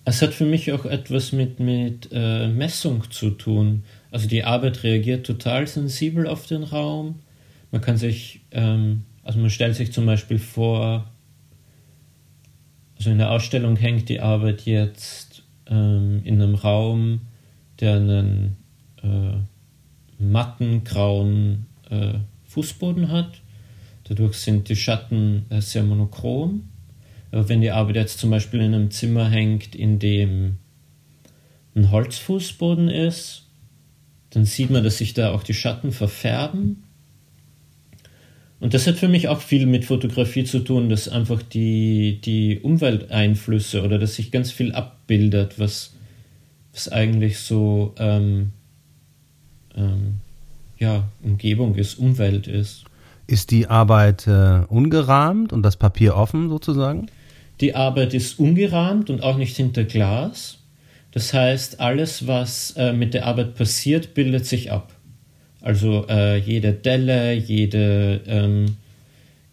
Es 0.07 0.21
hat 0.21 0.35
für 0.35 0.45
mich 0.45 0.71
auch 0.71 0.85
etwas 0.85 1.31
mit, 1.31 1.59
mit 1.59 2.09
äh, 2.12 2.47
Messung 2.47 3.09
zu 3.09 3.31
tun. 3.31 3.83
Also 4.12 4.27
die 4.27 4.43
Arbeit 4.43 4.83
reagiert 4.83 5.25
total 5.25 5.65
sensibel 5.65 6.27
auf 6.27 6.45
den 6.45 6.62
Raum. 6.62 7.21
Man 7.71 7.81
kann 7.81 7.97
sich, 7.97 8.41
ähm, 8.51 9.01
also 9.24 9.39
man 9.39 9.50
stellt 9.50 9.75
sich 9.75 9.91
zum 9.91 10.05
Beispiel 10.05 10.38
vor, 10.38 11.12
also 12.97 13.09
in 13.09 13.17
der 13.17 13.31
Ausstellung 13.31 13.75
hängt 13.75 14.09
die 14.09 14.19
Arbeit 14.19 14.65
jetzt 14.65 15.43
ähm, 15.67 16.21
in 16.23 16.41
einem 16.41 16.55
Raum, 16.55 17.21
der 17.79 17.95
einen 17.95 18.57
äh, 19.03 19.37
matten 20.17 20.83
grauen 20.83 21.65
äh, 21.89 22.19
Fußboden 22.45 23.11
hat. 23.11 23.41
Dadurch 24.05 24.35
sind 24.35 24.69
die 24.69 24.75
Schatten 24.75 25.45
äh, 25.49 25.61
sehr 25.61 25.83
monochrom. 25.83 26.69
Aber 27.31 27.49
wenn 27.49 27.61
die 27.61 27.71
Arbeit 27.71 27.95
jetzt 27.97 28.19
zum 28.19 28.29
Beispiel 28.29 28.61
in 28.61 28.73
einem 28.73 28.91
Zimmer 28.91 29.29
hängt, 29.29 29.75
in 29.75 29.99
dem 29.99 30.57
ein 31.75 31.91
Holzfußboden 31.91 32.87
ist, 32.87 33.47
dann 34.29 34.45
sieht 34.45 34.69
man, 34.69 34.83
dass 34.83 34.99
sich 34.99 35.13
da 35.13 35.33
auch 35.33 35.43
die 35.43 35.53
Schatten 35.53 35.91
verfärben. 35.91 36.85
Und 38.59 38.74
das 38.74 38.88
hat 38.88 38.95
für 38.95 39.07
mich 39.07 39.27
auch 39.27 39.41
viel 39.41 39.65
mit 39.65 39.85
Fotografie 39.85 40.45
zu 40.45 40.59
tun, 40.59 40.89
dass 40.89 41.09
einfach 41.09 41.41
die, 41.43 42.19
die 42.24 42.59
Umwelteinflüsse 42.59 43.83
oder 43.83 44.00
dass 44.00 44.15
sich 44.15 44.31
ganz 44.31 44.51
viel 44.51 44.71
abbildet, 44.71 45.59
was, 45.59 45.93
was 46.74 46.89
eigentlich 46.89 47.39
so 47.39 47.93
ähm, 47.97 48.53
ähm, 49.75 50.15
ja, 50.77 51.03
Umgebung 51.21 51.75
ist, 51.75 51.95
Umwelt 51.95 52.47
ist. 52.47 52.85
Ist 53.27 53.51
die 53.51 53.67
Arbeit 53.67 54.27
äh, 54.27 54.62
ungerahmt 54.67 55.51
und 55.51 55.63
das 55.63 55.77
Papier 55.77 56.15
offen 56.15 56.50
sozusagen? 56.50 57.07
Die 57.59 57.75
Arbeit 57.75 58.13
ist 58.13 58.39
ungerahmt 58.39 59.09
und 59.09 59.24
auch 59.24 59.38
nicht 59.38 59.55
hinter 59.55 59.83
Glas. 59.83 60.59
Das 61.12 61.33
heißt, 61.33 61.79
alles, 61.79 62.27
was 62.27 62.71
äh, 62.71 62.93
mit 62.93 63.13
der 63.13 63.25
Arbeit 63.25 63.55
passiert, 63.55 64.13
bildet 64.13 64.45
sich 64.45 64.71
ab. 64.71 64.94
Also 65.65 66.05
äh, 66.07 66.38
jede 66.38 66.74
Delle, 66.74 67.34
jede, 67.34 68.22
ähm, 68.27 68.77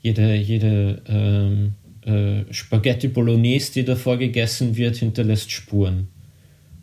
jede, 0.03 0.35
jede 0.35 1.01
ähm, 1.09 1.73
äh, 2.03 2.53
Spaghetti 2.53 3.09
Bolognese, 3.09 3.73
die 3.73 3.85
davor 3.87 4.19
gegessen 4.19 4.77
wird, 4.77 4.97
hinterlässt 4.97 5.51
Spuren. 5.51 6.09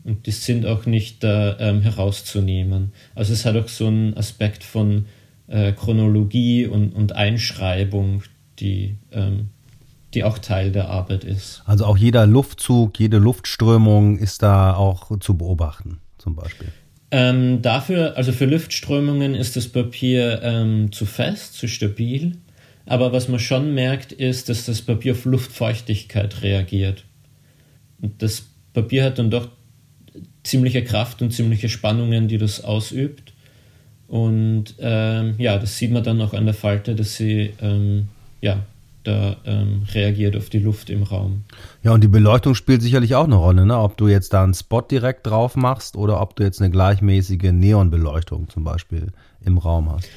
Und 0.04 0.26
die 0.26 0.32
sind 0.32 0.66
auch 0.66 0.88
nicht 0.88 1.20
ähm, 1.22 1.82
herauszunehmen. 1.82 2.92
Also 3.14 3.34
es 3.34 3.46
hat 3.46 3.56
auch 3.56 3.68
so 3.68 3.86
einen 3.86 4.18
Aspekt 4.18 4.64
von 4.64 5.06
äh, 5.46 5.74
Chronologie 5.74 6.66
und, 6.66 6.96
und 6.96 7.12
Einschreibung, 7.12 8.24
die, 8.58 8.96
ähm, 9.12 9.50
die 10.16 10.24
auch 10.24 10.40
Teil 10.40 10.72
der 10.72 10.90
Arbeit 10.90 11.24
ist. 11.24 11.62
Also 11.68 11.86
auch 11.86 11.98
jeder 11.98 12.26
Luftzug, 12.26 13.00
jede 13.00 13.20
Luftströmung 13.20 14.18
ist 14.18 14.42
da 14.42 14.74
auch 14.74 15.20
zu 15.20 15.38
beobachten, 15.38 16.00
zum 16.18 16.36
Beispiel. 16.36 16.70
Ähm, 17.12 17.62
dafür, 17.62 18.18
also 18.18 18.32
für 18.32 18.46
Luftströmungen 18.46 19.34
ist 19.34 19.56
das 19.56 19.68
Papier 19.68 20.42
ähm, 20.44 20.92
zu 20.92 21.06
fest, 21.06 21.56
zu 21.56 21.68
stabil. 21.68 22.38
Aber 22.86 23.12
was 23.12 23.28
man 23.28 23.40
schon 23.40 23.74
merkt, 23.74 24.12
ist, 24.12 24.50
dass 24.50 24.66
das 24.66 24.82
Papier 24.82 25.14
auf 25.14 25.26
Luftfeuchtigkeit 25.26 26.42
reagiert. 26.42 27.06
Und 28.02 28.22
das 28.22 28.48
Papier 28.74 29.04
hat 29.04 29.20
dann 29.20 29.30
doch 29.30 29.50
ziemliche 30.44 30.84
Kraft 30.84 31.22
und 31.22 31.32
ziemliche 31.32 31.70
Spannungen, 31.70 32.28
die 32.28 32.38
das 32.38 32.64
ausübt. 32.64 33.34
Und 34.08 34.76
ähm, 34.80 35.36
ja, 35.38 35.60
das 35.60 35.78
sieht 35.78 35.92
man 35.92 36.04
dann 36.04 36.22
auch 36.22 36.34
an 36.34 36.46
der 36.46 36.56
Falte, 36.56 36.96
dass 36.96 37.16
sie 37.16 37.54
ähm, 37.62 38.08
ja, 38.42 38.66
da 39.10 39.38
ähm, 39.46 39.84
reagiert 39.94 40.36
auf 40.38 40.50
die 40.50 40.60
Luft 40.60 40.90
im 40.90 41.04
Raum. 41.04 41.44
Ja, 41.84 41.94
und 41.94 42.04
die 42.04 42.08
Beleuchtung 42.08 42.56
spielt 42.56 42.82
sicherlich 42.82 43.16
auch 43.16 43.26
eine 43.26 43.36
Rolle, 43.36 43.66
ne? 43.66 43.78
ob 43.78 43.98
du 43.98 44.08
jetzt 44.08 44.34
da 44.34 44.44
einen 44.44 44.54
Spot 44.54 44.82
direkt 44.82 45.26
drauf 45.28 45.56
machst 45.56 45.96
oder 45.96 46.22
ob 46.22 46.36
du 46.36 46.44
jetzt 46.44 46.62
eine 46.62 46.70
gleichmäßige 46.70 47.52
Neonbeleuchtung 47.52 48.50
zum 48.50 48.64
Beispiel 48.64 49.08
im 49.44 49.58
Raum 49.58 49.92
hast. 49.92 50.08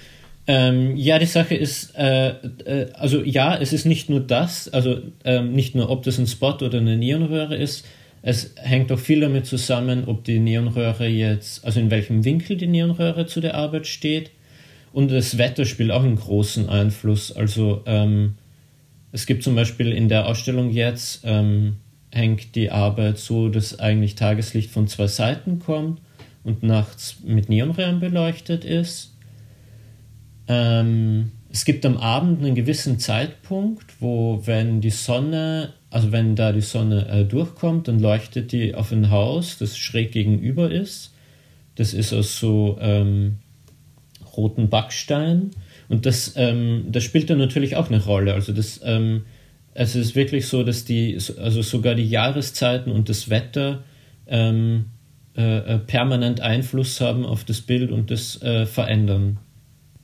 Ähm, 0.46 0.96
ja, 0.96 1.18
die 1.18 1.26
Sache 1.26 1.54
ist, 1.54 1.96
äh, 1.96 2.30
äh, 2.30 2.92
also 2.94 3.22
ja, 3.22 3.56
es 3.56 3.72
ist 3.72 3.86
nicht 3.86 4.10
nur 4.10 4.20
das, 4.20 4.68
also 4.68 4.98
ähm, 5.24 5.52
nicht 5.52 5.74
nur, 5.74 5.88
ob 5.88 6.02
das 6.02 6.18
ein 6.18 6.26
Spot 6.26 6.54
oder 6.54 6.78
eine 6.78 6.96
Neonröhre 6.96 7.56
ist, 7.56 7.86
es 8.22 8.54
hängt 8.56 8.92
auch 8.92 8.98
viel 8.98 9.20
damit 9.20 9.46
zusammen, 9.46 10.04
ob 10.06 10.24
die 10.24 10.38
Neonröhre 10.38 11.06
jetzt, 11.06 11.64
also 11.64 11.80
in 11.80 11.90
welchem 11.90 12.24
Winkel 12.24 12.56
die 12.56 12.68
Neonröhre 12.68 13.26
zu 13.26 13.40
der 13.40 13.54
Arbeit 13.54 13.86
steht. 13.86 14.30
Und 14.92 15.10
das 15.10 15.38
Wetter 15.38 15.64
spielt 15.64 15.90
auch 15.90 16.04
einen 16.04 16.16
großen 16.16 16.68
Einfluss. 16.68 17.32
Also 17.32 17.82
ähm, 17.86 18.34
es 19.12 19.26
gibt 19.26 19.42
zum 19.42 19.54
Beispiel 19.54 19.92
in 19.92 20.08
der 20.08 20.26
Ausstellung 20.26 20.70
jetzt, 20.70 21.22
ähm, 21.24 21.76
hängt 22.10 22.54
die 22.54 22.70
Arbeit 22.70 23.18
so, 23.18 23.48
dass 23.48 23.78
eigentlich 23.78 24.14
Tageslicht 24.14 24.70
von 24.70 24.88
zwei 24.88 25.06
Seiten 25.06 25.58
kommt 25.58 26.00
und 26.44 26.62
nachts 26.62 27.18
mit 27.24 27.48
Neonröhren 27.48 28.00
beleuchtet 28.00 28.64
ist. 28.64 29.14
Ähm, 30.48 31.32
es 31.50 31.64
gibt 31.64 31.86
am 31.86 31.96
Abend 31.96 32.42
einen 32.42 32.54
gewissen 32.54 32.98
Zeitpunkt, 32.98 34.00
wo 34.00 34.42
wenn 34.44 34.80
die 34.80 34.90
Sonne 34.90 35.74
also 35.92 36.10
wenn 36.10 36.34
da 36.36 36.52
die 36.52 36.62
Sonne 36.62 37.06
äh, 37.08 37.24
durchkommt, 37.24 37.86
dann 37.86 38.00
leuchtet 38.00 38.52
die 38.52 38.74
auf 38.74 38.92
ein 38.92 39.10
Haus, 39.10 39.58
das 39.58 39.76
schräg 39.76 40.12
gegenüber 40.12 40.70
ist. 40.70 41.12
Das 41.74 41.92
ist 41.92 42.14
aus 42.14 42.38
so 42.38 42.78
ähm, 42.80 43.38
roten 44.34 44.70
Backstein. 44.70 45.50
Und 45.92 46.06
das, 46.06 46.32
ähm, 46.36 46.86
das 46.88 47.04
spielt 47.04 47.28
dann 47.28 47.36
natürlich 47.36 47.76
auch 47.76 47.90
eine 47.90 48.02
Rolle. 48.02 48.32
Also 48.32 48.54
das, 48.54 48.80
ähm, 48.82 49.26
es 49.74 49.94
ist 49.94 50.16
wirklich 50.16 50.48
so, 50.48 50.62
dass 50.62 50.86
die, 50.86 51.18
also 51.36 51.60
sogar 51.60 51.94
die 51.94 52.08
Jahreszeiten 52.08 52.90
und 52.90 53.10
das 53.10 53.28
Wetter 53.28 53.82
ähm, 54.26 54.86
äh, 55.36 55.58
äh, 55.58 55.78
permanent 55.78 56.40
Einfluss 56.40 56.98
haben 57.02 57.26
auf 57.26 57.44
das 57.44 57.60
Bild 57.60 57.90
und 57.90 58.10
das 58.10 58.40
äh, 58.40 58.64
verändern. 58.64 59.36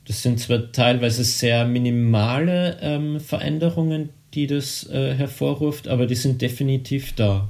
Das 0.05 0.21
sind 0.21 0.39
zwar 0.39 0.71
teilweise 0.71 1.23
sehr 1.23 1.65
minimale 1.65 2.77
ähm, 2.81 3.19
Veränderungen, 3.19 4.09
die 4.35 4.45
das 4.45 4.87
äh, 4.91 5.15
hervorruft, 5.15 5.87
aber 5.87 6.05
die 6.05 6.13
sind 6.13 6.39
definitiv 6.43 7.15
da. 7.15 7.49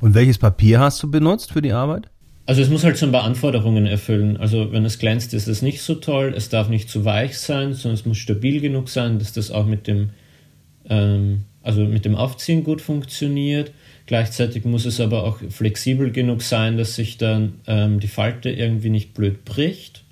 Und 0.00 0.14
welches 0.14 0.38
Papier 0.38 0.80
hast 0.80 1.02
du 1.02 1.10
benutzt 1.10 1.52
für 1.52 1.60
die 1.60 1.72
Arbeit? 1.72 2.08
Also 2.48 2.62
es 2.62 2.70
muss 2.70 2.82
halt 2.82 2.96
so 2.96 3.04
ein 3.04 3.12
paar 3.12 3.24
Anforderungen 3.24 3.84
erfüllen. 3.84 4.38
Also 4.38 4.72
wenn 4.72 4.86
es 4.86 4.98
glänzt, 4.98 5.34
ist 5.34 5.48
es 5.48 5.60
nicht 5.60 5.82
so 5.82 5.96
toll. 5.96 6.32
Es 6.34 6.48
darf 6.48 6.70
nicht 6.70 6.88
zu 6.88 7.04
weich 7.04 7.36
sein, 7.36 7.74
sondern 7.74 7.92
es 8.00 8.06
muss 8.06 8.16
stabil 8.16 8.62
genug 8.62 8.88
sein, 8.88 9.18
dass 9.18 9.34
das 9.34 9.50
auch 9.50 9.66
mit 9.66 9.86
dem, 9.86 10.10
ähm, 10.88 11.42
also 11.62 11.84
mit 11.84 12.06
dem 12.06 12.14
Aufziehen 12.14 12.64
gut 12.64 12.80
funktioniert. 12.80 13.72
Gleichzeitig 14.06 14.64
muss 14.64 14.86
es 14.86 14.98
aber 14.98 15.24
auch 15.24 15.40
flexibel 15.50 16.10
genug 16.10 16.40
sein, 16.40 16.78
dass 16.78 16.94
sich 16.94 17.18
dann 17.18 17.60
ähm, 17.66 18.00
die 18.00 18.08
Falte 18.08 18.48
irgendwie 18.48 18.88
nicht 18.88 19.12
blöd 19.12 19.44
bricht. 19.44 20.04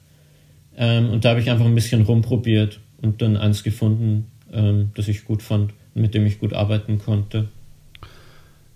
Ähm, 0.77 1.09
und 1.09 1.25
da 1.25 1.31
habe 1.31 1.41
ich 1.41 1.51
einfach 1.51 1.65
ein 1.65 1.75
bisschen 1.75 2.03
rumprobiert 2.03 2.81
und 3.01 3.23
dann 3.23 3.39
eins 3.39 3.63
gefunden, 3.63 4.27
ähm, 4.53 4.91
das 4.95 5.09
ich 5.09 5.25
gut 5.25 5.43
fand 5.43 5.73
mit 5.97 6.15
dem 6.15 6.27
ich 6.27 6.39
gut 6.39 6.53
arbeiten 6.53 6.99
konnte. 6.99 7.49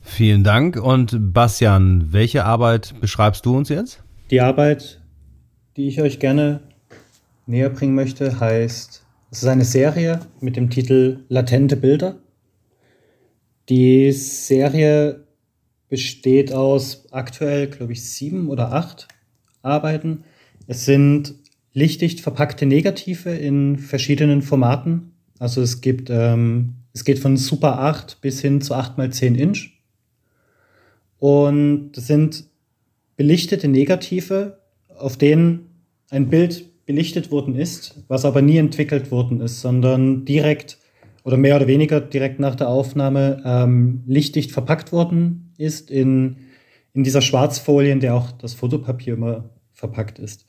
Vielen 0.01 0.45
Dank. 0.45 0.77
Und 0.77 1.33
Bastian, 1.33 2.13
welche 2.13 2.45
Arbeit 2.45 2.95
beschreibst 3.01 3.47
du 3.47 3.57
uns 3.57 3.69
jetzt? 3.69 4.03
Die 4.31 4.41
Arbeit, 4.41 5.01
die 5.77 5.89
ich 5.89 6.01
euch 6.01 6.19
gerne 6.19 6.61
näher 7.47 7.71
bringen 7.71 7.95
möchte, 7.95 8.41
heißt, 8.41 9.05
es 9.31 9.43
ist 9.43 9.49
eine 9.49 9.65
Serie 9.65 10.21
mit 10.41 10.57
dem 10.57 10.71
Titel 10.71 11.25
Latente 11.29 11.77
Bilder. 11.77 12.17
Die 13.69 14.11
Serie 14.13 15.27
besteht 15.89 16.53
aus 16.53 17.07
aktuell, 17.13 17.69
glaube 17.69 17.93
ich, 17.93 18.09
sieben 18.09 18.49
oder 18.49 18.73
acht 18.73 19.09
Arbeiten. 19.63 20.25
Es 20.67 20.85
sind 20.85 21.35
lichtdicht 21.73 22.21
verpackte 22.21 22.67
Negative 22.67 23.31
in 23.31 23.79
verschiedenen 23.79 24.43
Formaten. 24.43 25.13
Also 25.39 25.63
es 25.63 25.81
gibt 25.81 26.11
ähm, 26.11 26.75
es 26.93 27.05
geht 27.05 27.19
von 27.19 27.37
Super 27.37 27.79
8 27.81 28.21
bis 28.21 28.41
hin 28.41 28.61
zu 28.61 28.75
8 28.75 28.99
x 28.99 29.19
10 29.19 29.35
Inch. 29.37 29.80
Und 31.21 31.93
das 31.93 32.09
sind 32.09 32.47
belichtete 33.17 33.69
Negative, 33.69 34.59
auf 34.89 35.17
denen 35.17 35.85
ein 36.11 36.29
Bild 36.29 36.85
belichtet 36.87 37.31
worden 37.31 37.55
ist, 37.55 38.03
was 38.09 38.25
aber 38.25 38.43
nie 38.43 38.57
entwickelt 38.57 39.13
worden 39.13 39.41
ist, 39.41 39.61
sondern 39.61 40.25
direkt 40.25 40.79
oder 41.23 41.37
mehr 41.37 41.57
oder 41.57 41.67
weniger 41.67 42.01
direkt 42.01 42.41
nach 42.41 42.55
der 42.55 42.69
Aufnahme 42.69 43.43
ähm, 43.45 44.03
lichtdicht 44.07 44.51
verpackt 44.53 44.91
worden 44.91 45.53
ist 45.59 45.91
in, 45.91 46.39
in 46.95 47.05
dieser 47.05 47.21
Schwarzfolie, 47.21 47.93
in 47.93 48.01
der 48.01 48.15
auch 48.15 48.33
das 48.33 48.55
Fotopapier 48.55 49.15
immer 49.15 49.51
verpackt 49.73 50.19
ist. 50.19 50.47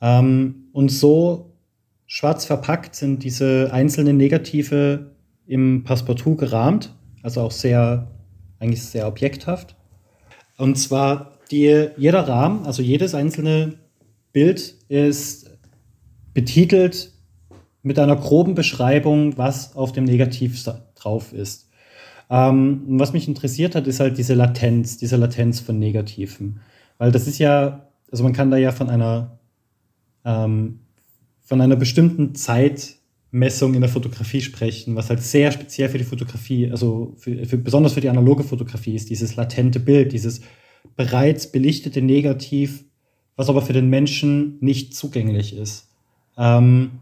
Ähm, 0.00 0.68
und 0.72 0.90
so 0.90 1.54
schwarz 2.06 2.44
verpackt 2.44 2.94
sind 2.94 3.24
diese 3.24 3.70
einzelnen 3.72 4.18
Negative 4.18 5.12
im 5.46 5.84
Passepartout 5.84 6.36
gerahmt, 6.36 6.94
also 7.22 7.40
auch 7.40 7.50
sehr, 7.50 8.10
eigentlich 8.58 8.82
sehr 8.82 9.08
objekthaft. 9.08 9.77
Und 10.58 10.76
zwar 10.76 11.38
die, 11.50 11.88
jeder 11.96 12.28
Rahmen, 12.28 12.66
also 12.66 12.82
jedes 12.82 13.14
einzelne 13.14 13.74
Bild 14.32 14.74
ist 14.88 15.50
betitelt 16.34 17.12
mit 17.82 17.98
einer 17.98 18.16
groben 18.16 18.54
Beschreibung, 18.54 19.38
was 19.38 19.74
auf 19.74 19.92
dem 19.92 20.04
Negativ 20.04 20.62
drauf 20.94 21.32
ist. 21.32 21.68
Ähm, 22.30 22.82
was 22.86 23.12
mich 23.12 23.26
interessiert 23.26 23.74
hat, 23.74 23.86
ist 23.86 24.00
halt 24.00 24.18
diese 24.18 24.34
Latenz, 24.34 24.98
diese 24.98 25.16
Latenz 25.16 25.60
von 25.60 25.78
Negativen. 25.78 26.60
Weil 26.98 27.12
das 27.12 27.26
ist 27.26 27.38
ja, 27.38 27.88
also 28.10 28.22
man 28.24 28.34
kann 28.34 28.50
da 28.50 28.56
ja 28.56 28.72
von 28.72 28.90
einer, 28.90 29.38
ähm, 30.24 30.80
von 31.40 31.60
einer 31.60 31.76
bestimmten 31.76 32.34
Zeitmessung 33.28 33.74
in 33.74 33.80
der 33.80 33.90
Fotografie 33.90 34.40
sprechen, 34.40 34.96
was 34.96 35.10
halt 35.10 35.22
sehr 35.22 35.52
speziell 35.52 35.88
für 35.88 35.98
die 35.98 36.04
Fotografie, 36.04 36.70
also 36.70 37.14
für, 37.18 37.44
für, 37.44 37.58
besonders 37.58 37.92
für 37.92 38.00
die 38.00 38.08
analoge 38.08 38.42
Fotografie 38.42 38.94
ist, 38.94 39.10
dieses 39.10 39.36
latente 39.36 39.80
Bild, 39.80 40.12
dieses 40.12 40.40
bereits 40.96 41.52
belichtete 41.52 42.00
Negativ, 42.00 42.84
was 43.36 43.48
aber 43.48 43.62
für 43.62 43.72
den 43.72 43.90
Menschen 43.90 44.56
nicht 44.60 44.94
zugänglich 44.94 45.56
ist. 45.56 45.88
Ähm, 46.38 47.00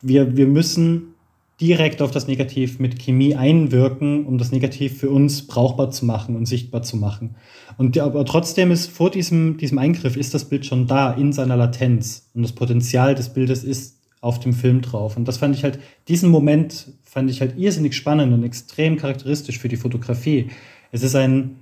wir, 0.00 0.36
wir 0.36 0.46
müssen 0.46 1.14
direkt 1.60 2.02
auf 2.02 2.10
das 2.10 2.26
Negativ 2.26 2.78
mit 2.78 2.98
Chemie 2.98 3.36
einwirken, 3.36 4.26
um 4.26 4.38
das 4.38 4.50
Negativ 4.50 4.98
für 4.98 5.10
uns 5.10 5.46
brauchbar 5.46 5.90
zu 5.90 6.04
machen 6.04 6.36
und 6.36 6.46
sichtbar 6.46 6.82
zu 6.82 6.96
machen. 6.96 7.36
Und 7.76 7.96
aber 7.98 8.24
trotzdem 8.24 8.72
ist 8.72 8.90
vor 8.90 9.10
diesem, 9.10 9.56
diesem 9.58 9.78
Eingriff 9.78 10.16
ist 10.16 10.34
das 10.34 10.48
Bild 10.48 10.66
schon 10.66 10.86
da 10.86 11.12
in 11.12 11.32
seiner 11.32 11.56
Latenz 11.56 12.30
und 12.34 12.42
das 12.42 12.52
Potenzial 12.52 13.14
des 13.14 13.32
Bildes 13.32 13.62
ist 13.62 14.03
auf 14.24 14.40
dem 14.40 14.52
Film 14.52 14.80
drauf. 14.80 15.16
Und 15.16 15.28
das 15.28 15.36
fand 15.36 15.54
ich 15.54 15.64
halt, 15.64 15.78
diesen 16.08 16.30
Moment 16.30 16.92
fand 17.02 17.30
ich 17.30 17.40
halt 17.40 17.58
irrsinnig 17.58 17.94
spannend 17.94 18.32
und 18.32 18.42
extrem 18.42 18.96
charakteristisch 18.96 19.58
für 19.58 19.68
die 19.68 19.76
Fotografie. 19.76 20.50
Es 20.92 21.02
ist 21.02 21.14
ein 21.14 21.56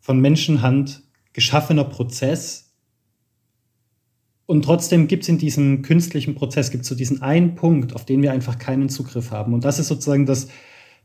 von 0.00 0.20
Menschenhand 0.20 1.02
geschaffener 1.32 1.84
Prozess, 1.84 2.66
und 4.46 4.64
trotzdem 4.64 5.08
gibt 5.08 5.24
es 5.24 5.28
in 5.28 5.38
diesem 5.38 5.82
künstlichen 5.82 6.36
Prozess, 6.36 6.70
gibt 6.70 6.82
es 6.82 6.88
so 6.88 6.94
diesen 6.94 7.20
einen 7.20 7.56
Punkt, 7.56 7.96
auf 7.96 8.04
den 8.04 8.22
wir 8.22 8.30
einfach 8.30 8.58
keinen 8.58 8.88
Zugriff 8.88 9.32
haben. 9.32 9.52
Und 9.52 9.64
das 9.64 9.80
ist 9.80 9.88
sozusagen 9.88 10.24
das, 10.24 10.46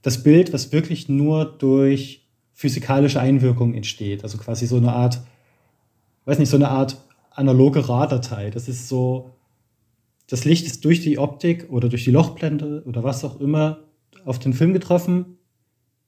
das 0.04 0.22
Bild, 0.22 0.54
was 0.54 0.72
wirklich 0.72 1.10
nur 1.10 1.46
durch 1.46 2.28
physikalische 2.54 3.20
Einwirkung 3.20 3.74
entsteht. 3.74 4.24
Also 4.24 4.38
quasi 4.38 4.68
so 4.68 4.78
eine 4.78 4.94
Art, 4.94 5.22
weiß 6.26 6.38
nicht, 6.38 6.50
so 6.50 6.58
eine 6.58 6.70
Art 6.70 7.04
analoge 7.32 7.90
RAW-Datei. 7.90 8.52
Das 8.52 8.68
ist 8.68 8.88
so, 8.88 9.32
das 10.32 10.46
Licht 10.46 10.66
ist 10.66 10.86
durch 10.86 11.02
die 11.02 11.20
Optik 11.20 11.68
oder 11.72 11.90
durch 11.90 12.06
die 12.06 12.12
Lochblende 12.12 12.84
oder 12.86 13.04
was 13.04 13.26
auch 13.26 13.42
immer 13.42 13.84
auf 14.24 14.40
den 14.40 14.54
Film 14.54 14.72
getroffen. 14.72 15.38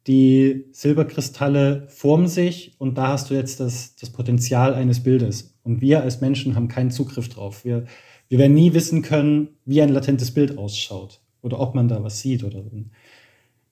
Die 0.07 0.63
Silberkristalle 0.71 1.87
formen 1.89 2.29
sich 2.29 2.73
und 2.77 2.97
da 2.97 3.09
hast 3.09 3.29
du 3.29 3.33
jetzt 3.33 3.59
das, 3.59 3.97
das 3.97 4.11
Potenzial 4.11 4.75
eines 4.75 5.03
Bildes. 5.03 5.59
Und 5.63 5.81
wir 5.81 6.03
als 6.03 6.21
Menschen 6.21 6.55
haben 6.55 6.69
keinen 6.69 6.89
Zugriff 6.89 7.27
drauf. 7.27 7.65
Wir, 7.65 7.83
wir 8.29 8.37
werden 8.37 8.53
nie 8.53 8.73
wissen 8.73 9.01
können, 9.01 9.49
wie 9.65 9.81
ein 9.81 9.89
latentes 9.89 10.31
Bild 10.31 10.57
ausschaut 10.57 11.19
oder 11.41 11.59
ob 11.59 11.75
man 11.75 11.89
da 11.89 12.01
was 12.01 12.21
sieht. 12.21 12.45
Oder 12.45 12.63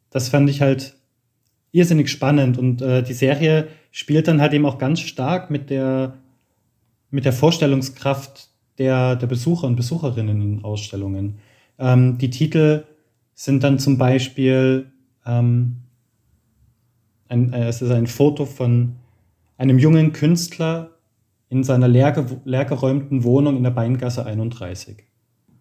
das 0.09 0.27
fand 0.27 0.49
ich 0.49 0.59
halt 0.59 0.97
irrsinnig 1.71 2.09
spannend. 2.09 2.57
Und 2.57 2.81
äh, 2.81 3.03
die 3.03 3.13
Serie 3.13 3.69
spielt 3.91 4.27
dann 4.27 4.41
halt 4.41 4.51
eben 4.51 4.65
auch 4.65 4.79
ganz 4.79 4.99
stark 4.99 5.49
mit 5.49 5.69
der, 5.69 6.17
mit 7.09 7.23
der 7.23 7.31
Vorstellungskraft 7.31 8.50
der, 8.82 9.15
der 9.15 9.28
Besucher 9.28 9.67
und 9.67 9.76
Besucherinnen 9.76 10.41
in 10.41 10.63
Ausstellungen. 10.63 11.38
Ähm, 11.78 12.17
die 12.17 12.32
Titel 12.32 12.86
sind 13.36 13.63
dann 13.63 13.78
zum 13.78 14.00
Beispiel, 14.00 14.91
ähm, 15.24 15.78
ein, 17.30 17.54
äh, 17.54 17.67
es 17.67 17.84
ist 17.84 17.91
ein 17.91 18.08
Foto 18.08 18.46
von 18.46 18.96
einem 19.58 19.78
jungen 19.78 20.13
Künstler, 20.13 20.89
in 21.50 21.63
seiner 21.63 21.88
leer, 21.88 22.26
leer 22.46 22.65
geräumten 22.65 23.24
Wohnung 23.24 23.58
in 23.58 23.63
der 23.63 23.72
Beingasse 23.72 24.26
31. 24.26 25.04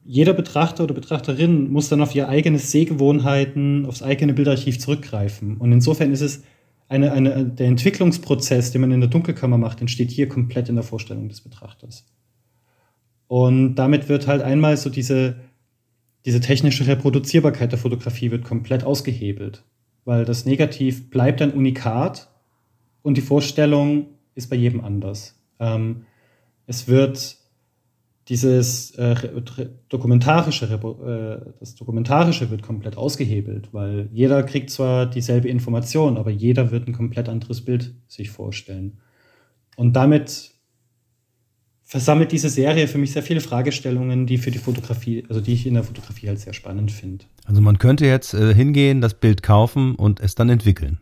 Jeder 0.03 0.33
Betrachter 0.33 0.85
oder 0.85 0.95
Betrachterin 0.95 1.71
muss 1.71 1.91
dann 1.91 2.01
auf 2.01 2.15
ihre 2.15 2.29
eigenen 2.29 2.59
Sehgewohnheiten, 2.59 3.85
aufs 3.85 4.03
eigene 4.03 4.33
Bildarchiv 4.33 4.79
zurückgreifen. 4.79 5.59
Und 5.59 5.73
insofern 5.73 6.11
ist 6.13 6.23
es 6.23 6.43
eine, 6.89 7.13
eine, 7.13 7.45
der 7.45 7.67
Entwicklungsprozess, 7.67 8.71
den 8.71 8.81
man 8.81 8.93
in 8.93 9.01
der 9.01 9.11
Dunkelkammer 9.11 9.59
macht, 9.59 9.81
entsteht 9.81 10.11
hier 10.11 10.29
komplett 10.29 10.71
in 10.71 10.77
der 10.77 10.85
Vorstellung 10.85 11.29
des 11.29 11.43
Betrachters. 11.43 12.07
Und 13.31 13.77
damit 13.77 14.09
wird 14.09 14.27
halt 14.27 14.43
einmal 14.43 14.77
so 14.77 14.91
diese, 14.91 15.37
diese 16.25 16.41
technische 16.41 16.89
Reproduzierbarkeit 16.89 17.71
der 17.71 17.79
Fotografie 17.79 18.33
wird 18.33 18.43
komplett 18.43 18.83
ausgehebelt, 18.83 19.63
weil 20.05 20.25
das 20.25 20.47
Negativ 20.47 21.11
bleibt 21.11 21.41
ein 21.41 21.53
Unikat 21.53 22.29
und 23.03 23.17
die 23.17 23.21
Vorstellung 23.21 24.09
ist 24.35 24.51
bei 24.51 24.57
jedem 24.57 24.81
anders. 24.81 25.41
Ähm, 25.61 26.07
es 26.67 26.89
wird 26.89 27.37
dieses 28.27 28.97
äh, 28.97 29.15
dokumentarische, 29.89 30.67
äh, 30.67 31.53
das 31.61 31.77
dokumentarische 31.77 32.51
wird 32.51 32.63
komplett 32.65 32.97
ausgehebelt, 32.97 33.73
weil 33.73 34.09
jeder 34.13 34.43
kriegt 34.43 34.71
zwar 34.71 35.07
dieselbe 35.07 35.49
Information, 35.49 36.17
aber 36.17 36.33
jeder 36.33 36.73
wird 36.73 36.89
ein 36.89 36.95
komplett 36.95 37.29
anderes 37.29 37.65
Bild 37.65 37.95
sich 38.09 38.31
vorstellen. 38.31 38.99
Und 39.77 39.95
damit 39.95 40.51
versammelt 41.91 42.31
diese 42.31 42.49
Serie 42.49 42.87
für 42.87 42.99
mich 42.99 43.11
sehr 43.11 43.25
viele 43.25 43.41
Fragestellungen, 43.41 44.25
die 44.25 44.39
für 44.39 44.53
die 44.53 44.61
Fotografie, 44.61 45.25
also 45.29 45.41
die 45.41 45.55
ich 45.55 45.67
in 45.67 45.75
der 45.75 45.83
Fotografie 45.83 46.29
halt 46.29 46.39
sehr 46.39 46.53
spannend 46.53 46.93
finde. 46.93 47.25
Also 47.47 47.61
man 47.61 47.79
könnte 47.79 48.07
jetzt 48.07 48.33
äh, 48.33 48.55
hingehen, 48.55 49.01
das 49.01 49.15
Bild 49.15 49.43
kaufen 49.43 49.97
und 49.97 50.21
es 50.21 50.37
dann 50.37 50.51
entwickeln. 50.51 51.01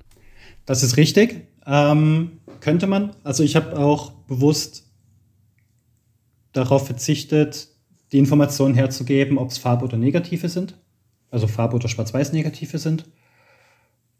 Das 0.64 0.82
ist 0.82 0.96
richtig. 0.96 1.46
Ähm, 1.66 2.38
könnte 2.60 2.86
man. 2.86 3.10
Also 3.22 3.42
ich 3.42 3.54
habe 3.54 3.78
auch 3.78 4.12
bewusst 4.28 4.86
darauf 6.52 6.86
verzichtet, 6.86 7.68
die 8.12 8.18
Informationen 8.18 8.74
herzugeben, 8.74 9.36
ob 9.36 9.50
es 9.50 9.58
Farb- 9.58 9.82
oder 9.82 9.98
Negative 9.98 10.48
sind. 10.48 10.74
Also 11.30 11.48
Farb- 11.48 11.74
oder 11.74 11.90
Schwarz-Weiß-Negative 11.90 12.78
sind. 12.78 13.04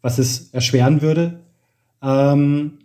Was 0.03 0.19
es 0.19 0.51
erschweren 0.51 1.01
würde. 1.01 1.39
Ähm, 2.03 2.77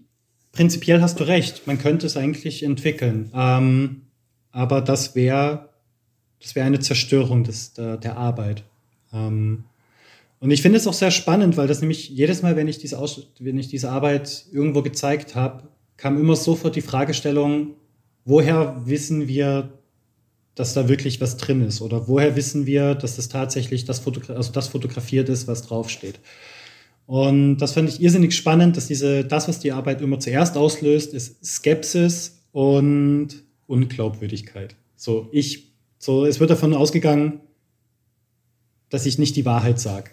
prinzipiell 0.54 1.02
hast 1.02 1.20
du 1.20 1.24
recht. 1.24 1.66
Man 1.66 1.78
könnte 1.78 2.06
es 2.06 2.16
eigentlich 2.16 2.62
entwickeln. 2.62 3.30
Ähm, 3.34 4.02
aber 4.50 4.80
das 4.80 5.14
wäre 5.14 5.68
das 6.44 6.54
wäre 6.54 6.66
eine 6.66 6.78
Zerstörung 6.78 7.42
des, 7.42 7.72
der, 7.72 7.96
der 7.96 8.18
Arbeit. 8.18 8.64
Ähm, 9.12 9.64
und 10.40 10.50
ich 10.50 10.60
finde 10.60 10.76
es 10.76 10.86
auch 10.86 10.92
sehr 10.92 11.10
spannend, 11.10 11.56
weil 11.56 11.66
das 11.66 11.80
nämlich 11.80 12.10
jedes 12.10 12.42
Mal, 12.42 12.54
wenn 12.54 12.68
ich 12.68 12.76
diese, 12.76 12.98
Aus 12.98 13.28
wenn 13.38 13.58
ich 13.58 13.68
diese 13.68 13.90
Arbeit 13.90 14.44
irgendwo 14.52 14.82
gezeigt 14.82 15.34
habe, 15.34 15.68
kam 15.96 16.20
immer 16.20 16.36
sofort 16.36 16.76
die 16.76 16.82
Fragestellung, 16.82 17.76
woher 18.26 18.82
wissen 18.84 19.26
wir, 19.26 19.70
dass 20.54 20.74
da 20.74 20.86
wirklich 20.86 21.20
was 21.22 21.38
drin 21.38 21.62
ist? 21.62 21.80
Oder 21.80 22.08
woher 22.08 22.36
wissen 22.36 22.66
wir, 22.66 22.94
dass 22.94 23.16
das 23.16 23.30
tatsächlich 23.30 23.86
das, 23.86 24.00
Fotogra 24.00 24.34
also 24.34 24.52
das 24.52 24.68
fotografiert 24.68 25.30
ist, 25.30 25.48
was 25.48 25.62
draufsteht? 25.62 26.20
Und 27.06 27.58
das 27.58 27.72
fand 27.72 27.88
ich 27.88 28.00
irrsinnig 28.00 28.34
spannend, 28.34 28.76
dass 28.76 28.86
diese, 28.86 29.24
das, 29.24 29.46
was 29.48 29.60
die 29.60 29.72
Arbeit 29.72 30.00
immer 30.00 30.20
zuerst 30.20 30.56
auslöst, 30.56 31.12
ist 31.12 31.44
Skepsis 31.44 32.42
und 32.52 33.28
Unglaubwürdigkeit. 33.66 34.76
So, 34.96 35.28
ich, 35.32 35.74
so, 35.98 36.24
es 36.24 36.40
wird 36.40 36.50
davon 36.50 36.72
ausgegangen, 36.74 37.40
dass 38.88 39.06
ich 39.06 39.18
nicht 39.18 39.36
die 39.36 39.44
Wahrheit 39.44 39.78
sage 39.80 40.10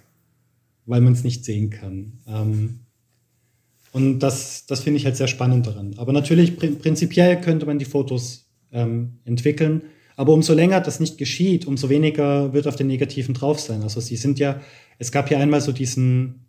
weil 0.86 1.01
man 1.01 1.13
es 1.13 1.23
nicht 1.23 1.45
sehen 1.45 1.69
kann. 1.69 2.19
Ähm, 2.27 2.80
und 3.91 4.19
das, 4.19 4.65
das 4.65 4.82
finde 4.82 4.97
ich 4.97 5.06
halt 5.06 5.17
sehr 5.17 5.27
spannend 5.27 5.67
daran. 5.67 5.95
Aber 5.97 6.13
natürlich, 6.13 6.58
pr 6.58 6.67
prinzipiell 6.67 7.41
könnte 7.41 7.65
man 7.65 7.80
die 7.80 7.86
Fotos 7.86 8.49
ähm, 8.71 9.19
entwickeln. 9.25 9.84
Aber 10.15 10.34
umso 10.34 10.54
länger 10.54 10.82
das 10.82 10.99
nicht 10.99 11.17
geschieht, 11.17 11.65
umso 11.65 11.89
weniger 11.89 12.54
wird 12.54 12.67
auf 12.67 12.75
den 12.75 12.88
Negativen 12.88 13.34
drauf 13.34 13.60
sein. 13.60 13.82
Also 13.82 13.99
sie 13.99 14.15
sind 14.15 14.39
ja, 14.39 14.62
es 14.97 15.12
gab 15.12 15.30
ja 15.32 15.39
einmal 15.39 15.62
so 15.62 15.71
diesen, 15.71 16.47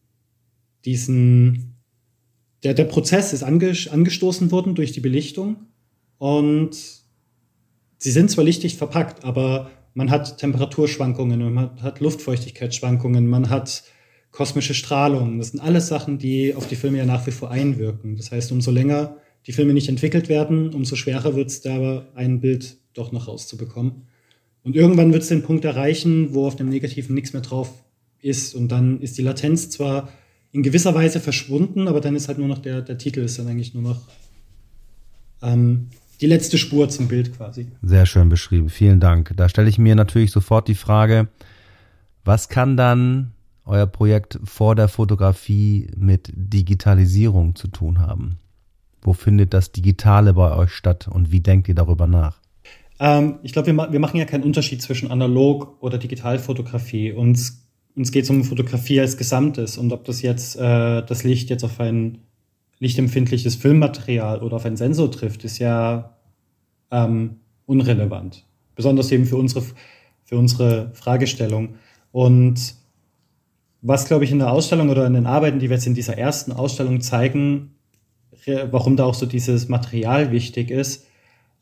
diesen, 0.85 1.77
der, 2.63 2.75
der 2.75 2.85
Prozess 2.85 3.33
ist 3.33 3.43
ange, 3.43 3.75
angestoßen 3.91 4.51
worden 4.51 4.75
durch 4.75 4.93
die 4.93 5.01
Belichtung 5.01 5.57
und 6.19 6.77
sie 7.99 8.11
sind 8.11 8.31
zwar 8.31 8.45
lichtig 8.45 8.77
verpackt, 8.77 9.25
aber 9.25 9.71
man 9.95 10.11
hat 10.11 10.39
Temperaturschwankungen, 10.39 11.53
man 11.53 11.83
hat 11.83 12.01
Luftfeuchtigkeitsschwankungen, 12.01 13.27
man 13.27 13.51
hat 13.51 13.85
kosmische 14.31 14.75
Strahlung. 14.75 15.39
Das 15.39 15.49
sind 15.49 15.61
alles 15.61 15.89
Sachen, 15.89 16.19
die 16.19 16.55
auf 16.55 16.67
die 16.67 16.77
Filme 16.77 16.99
ja 16.99 17.05
nach 17.05 17.27
wie 17.27 17.33
vor 17.33 17.51
einwirken. 17.51 18.17
Das 18.17 18.33
heißt, 18.33 18.51
umso 18.51 18.71
länger 18.71 19.17
die 19.47 19.53
Filme 19.53 19.75
nicht 19.75 19.89
entwickelt 19.89 20.29
werden, 20.29 20.73
umso 20.73 20.97
schwerer 20.97 21.37
wird 21.37 21.51
es 21.51 21.61
da 21.61 22.07
ein 22.15 22.41
Bild 22.41 22.79
doch 22.95 23.13
noch 23.13 23.29
rauszubekommen. 23.29 24.07
Und 24.63 24.77
irgendwann 24.77 25.13
wird 25.13 25.23
es 25.23 25.29
den 25.29 25.43
Punkt 25.43 25.65
erreichen, 25.65 26.35
wo 26.35 26.47
auf 26.47 26.57
dem 26.57 26.69
Negativen 26.69 27.15
nichts 27.15 27.33
mehr 27.33 27.43
drauf 27.43 27.71
ist. 28.21 28.55
Und 28.55 28.69
dann 28.69 29.01
ist 29.01 29.19
die 29.19 29.23
Latenz 29.23 29.71
zwar 29.71 30.09
in 30.53 30.63
gewisser 30.63 30.95
Weise 30.95 31.21
verschwunden, 31.21 31.89
aber 31.89 32.01
dann 32.01 32.15
ist 32.15 32.29
halt 32.29 32.39
nur 32.39 32.49
noch 32.49 32.59
der, 32.59 32.83
der 32.83 32.99
Titel 32.99 33.21
ist 33.21 33.39
dann 33.39 33.49
eigentlich 33.49 33.75
nur 33.75 33.83
noch 33.83 34.01
ähm, 35.43 35.89
die 36.21 36.27
letzte 36.27 36.59
Spur 36.59 36.89
zum 36.89 37.09
Bild 37.09 37.37
quasi. 37.37 37.67
Sehr 37.83 38.07
schön 38.07 38.29
beschrieben. 38.29 38.69
Vielen 38.69 39.01
Dank. 39.01 39.33
Da 39.37 39.49
stelle 39.49 39.69
ich 39.69 39.79
mir 39.79 39.95
natürlich 39.95 40.31
sofort 40.31 40.69
die 40.69 40.75
Frage, 40.75 41.29
was 42.25 42.49
kann 42.49 42.77
dann 42.77 43.33
euer 43.65 43.87
Projekt 43.87 44.39
vor 44.45 44.75
der 44.75 44.89
Fotografie 44.89 45.89
mit 45.97 46.33
Digitalisierung 46.35 47.55
zu 47.55 47.69
tun 47.69 47.99
haben? 47.99 48.39
Wo 49.01 49.15
findet 49.15 49.53
das 49.53 49.73
Digitale 49.73 50.35
bei 50.35 50.55
euch 50.55 50.71
statt 50.71 51.09
und 51.09 51.33
wie 51.33 51.41
denkt 51.41 51.69
ihr 51.69 51.75
darüber 51.75 52.07
nach? 52.07 52.41
Ähm, 53.01 53.41
ich 53.43 53.53
glaube, 53.53 53.67
wir, 53.67 53.75
ma 53.75 53.91
wir, 53.91 53.99
machen 53.99 54.19
ja 54.19 54.25
keinen 54.25 54.45
Unterschied 54.45 54.81
zwischen 54.81 55.11
Analog- 55.11 55.83
oder 55.83 55.99
Digitalfotografie. 55.99 57.13
Uns, 57.13 57.62
uns 57.95 58.13
geht 58.13 58.25
es 58.25 58.31
um 58.31 58.45
Fotografie 58.45 59.01
als 59.01 59.17
Gesamtes 59.17 59.79
und 59.79 59.93
ob 59.93 60.05
das 60.05 60.23
jetzt 60.23 60.57
äh, 60.57 61.03
das 61.03 61.25
Licht 61.25 61.51
jetzt 61.51 61.65
auf 61.65 61.81
ein 61.81 62.19
lichtempfindliches 62.79 63.55
Filmmaterial 63.57 64.43
oder 64.43 64.57
auf 64.57 64.65
einen 64.65 64.77
Sensor 64.77 65.11
trifft, 65.11 65.45
ist 65.45 65.59
ja 65.59 66.17
ähm, 66.91 67.37
unrelevant. 67.67 68.45
Besonders 68.75 69.13
eben 69.13 69.27
für 69.27 69.37
unsere, 69.37 69.65
für 70.25 70.37
unsere 70.37 70.91
Fragestellung. 70.95 71.77
Und 72.11 72.75
was, 73.83 74.07
glaube 74.07 74.25
ich, 74.25 74.33
in 74.33 74.39
der 74.39 74.51
Ausstellung 74.51 74.89
oder 74.89 75.07
in 75.07 75.15
den 75.15 75.27
Arbeiten, 75.27 75.59
die 75.59 75.69
wir 75.69 75.77
jetzt 75.77 75.87
in 75.87 75.95
dieser 75.95 76.19
ersten 76.19 76.53
Ausstellung 76.53 77.01
zeigen, 77.01 77.75
warum 78.71 78.97
da 78.97 79.05
auch 79.05 79.15
so 79.15 79.27
dieses 79.27 79.69
Material 79.69 80.33
wichtig 80.33 80.71
ist, 80.71 81.07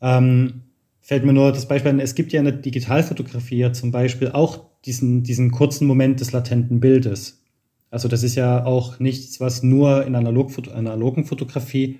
ähm, 0.01 0.63
fällt 1.01 1.25
mir 1.25 1.33
nur 1.33 1.51
das 1.51 1.67
Beispiel 1.67 1.91
an, 1.91 1.99
es 1.99 2.15
gibt 2.15 2.31
ja 2.31 2.39
in 2.39 2.45
der 2.45 2.55
Digitalfotografie 2.55 3.57
ja 3.57 3.73
zum 3.73 3.91
Beispiel 3.91 4.31
auch 4.31 4.70
diesen, 4.85 5.23
diesen 5.23 5.51
kurzen 5.51 5.87
Moment 5.87 6.19
des 6.19 6.31
latenten 6.31 6.79
Bildes. 6.79 7.41
Also 7.89 8.07
das 8.07 8.23
ist 8.23 8.35
ja 8.35 8.65
auch 8.65 8.99
nichts, 8.99 9.39
was 9.39 9.63
nur 9.63 10.05
in 10.05 10.15
Analog 10.15 10.51
analogen 10.73 11.25
Fotografie 11.25 11.99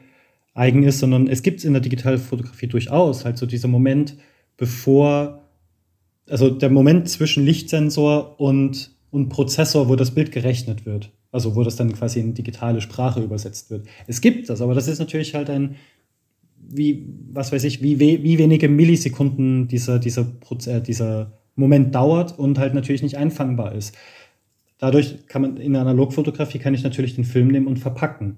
eigen 0.54 0.84
ist, 0.84 1.00
sondern 1.00 1.28
es 1.28 1.44
gibt 1.44 1.60
es 1.60 1.66
in 1.66 1.74
der 1.74 1.82
Digitalfotografie 1.82 2.68
durchaus, 2.68 3.26
halt 3.26 3.38
so 3.38 3.46
dieser 3.46 3.68
Moment, 3.68 4.18
bevor, 4.58 5.44
also 6.30 6.50
der 6.50 6.70
Moment 6.70 7.10
zwischen 7.10 7.46
Lichtsensor 7.46 8.40
und, 8.40 8.92
und 9.12 9.30
Prozessor, 9.30 9.90
wo 9.90 9.96
das 9.96 10.12
Bild 10.12 10.32
gerechnet 10.32 10.86
wird. 10.86 11.12
Also 11.32 11.56
wo 11.56 11.64
das 11.64 11.78
dann 11.78 11.94
quasi 11.94 12.20
in 12.20 12.34
digitale 12.34 12.82
Sprache 12.82 13.22
übersetzt 13.22 13.70
wird. 13.70 13.88
Es 14.08 14.20
gibt 14.20 14.50
das, 14.50 14.62
aber 14.62 14.74
das 14.74 14.90
ist 14.90 15.00
natürlich 15.00 15.34
halt 15.34 15.50
ein, 15.50 15.76
wie, 16.58 17.08
was 17.32 17.52
weiß 17.52 17.64
ich, 17.64 17.82
wie, 17.82 18.00
wie 18.00 18.38
wenige 18.38 18.68
Millisekunden 18.68 19.68
dieser, 19.68 19.98
dieser, 20.00 20.26
Proze 20.26 20.82
dieser 20.82 21.41
Moment 21.56 21.94
dauert 21.94 22.38
und 22.38 22.58
halt 22.60 22.74
natürlich 22.74 23.04
nicht 23.04 23.18
einfangbar 23.18 23.74
ist. 23.74 23.98
Dadurch 24.78 25.28
kann 25.28 25.44
man 25.44 25.58
in 25.58 25.74
der 25.74 25.82
Analogfotografie 25.82 26.60
kann 26.60 26.74
ich 26.74 26.84
natürlich 26.84 27.16
den 27.16 27.24
Film 27.24 27.50
nehmen 27.50 27.68
und 27.68 27.78
verpacken. 27.78 28.38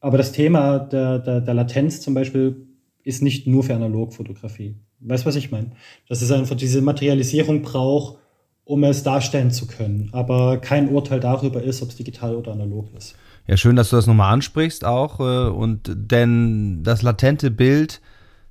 Aber 0.00 0.18
das 0.18 0.32
Thema 0.32 0.78
der, 0.78 1.18
der, 1.18 1.40
der 1.40 1.54
Latenz 1.54 2.00
zum 2.00 2.14
Beispiel 2.14 2.66
ist 3.02 3.22
nicht 3.22 3.46
nur 3.46 3.64
für 3.64 3.74
Analogfotografie. 3.74 4.76
Weißt 5.00 5.24
du, 5.24 5.28
was 5.28 5.36
ich 5.36 5.50
meine? 5.50 5.70
Dass 6.08 6.22
es 6.22 6.30
einfach 6.30 6.56
diese 6.56 6.82
Materialisierung 6.82 7.62
braucht, 7.62 8.18
um 8.64 8.82
es 8.84 9.02
darstellen 9.02 9.50
zu 9.50 9.66
können. 9.66 10.10
Aber 10.12 10.58
kein 10.58 10.88
Urteil 10.88 11.20
darüber 11.20 11.62
ist, 11.62 11.82
ob 11.82 11.90
es 11.90 11.96
digital 11.96 12.34
oder 12.34 12.52
analog 12.52 12.92
ist. 12.96 13.14
Ja, 13.46 13.56
schön, 13.56 13.76
dass 13.76 13.90
du 13.90 13.96
das 13.96 14.08
nochmal 14.08 14.32
ansprichst 14.32 14.84
auch. 14.84 15.20
Äh, 15.20 15.50
und 15.50 15.90
denn 15.94 16.82
das 16.82 17.02
latente 17.02 17.50
Bild 17.50 18.00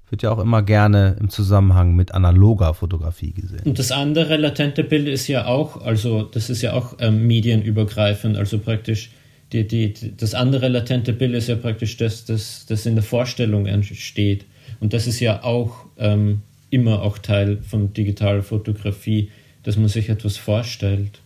wird 0.09 0.21
ja 0.21 0.31
auch 0.31 0.39
immer 0.39 0.61
gerne 0.61 1.15
im 1.19 1.29
Zusammenhang 1.29 1.95
mit 1.95 2.13
analoger 2.13 2.73
Fotografie 2.73 3.33
gesehen. 3.33 3.61
Und 3.65 3.79
das 3.79 3.91
andere 3.91 4.37
latente 4.37 4.83
Bild 4.83 5.07
ist 5.07 5.27
ja 5.27 5.45
auch, 5.45 5.81
also 5.81 6.23
das 6.23 6.49
ist 6.49 6.61
ja 6.61 6.73
auch 6.73 6.97
ähm, 6.99 7.25
medienübergreifend, 7.27 8.37
also 8.37 8.59
praktisch 8.59 9.11
die, 9.51 9.67
die, 9.67 9.93
das 10.17 10.33
andere 10.33 10.67
latente 10.67 11.13
Bild 11.13 11.33
ist 11.33 11.47
ja 11.47 11.55
praktisch 11.55 11.97
das, 11.97 12.25
das, 12.25 12.65
das 12.67 12.85
in 12.85 12.95
der 12.95 13.03
Vorstellung 13.03 13.67
entsteht. 13.67 14.45
Und 14.79 14.93
das 14.93 15.07
ist 15.07 15.19
ja 15.19 15.43
auch 15.43 15.85
ähm, 15.97 16.41
immer 16.69 17.01
auch 17.01 17.17
Teil 17.17 17.59
von 17.61 17.93
digitaler 17.93 18.43
Fotografie, 18.43 19.29
dass 19.63 19.77
man 19.77 19.87
sich 19.87 20.09
etwas 20.09 20.37
vorstellt. 20.37 21.21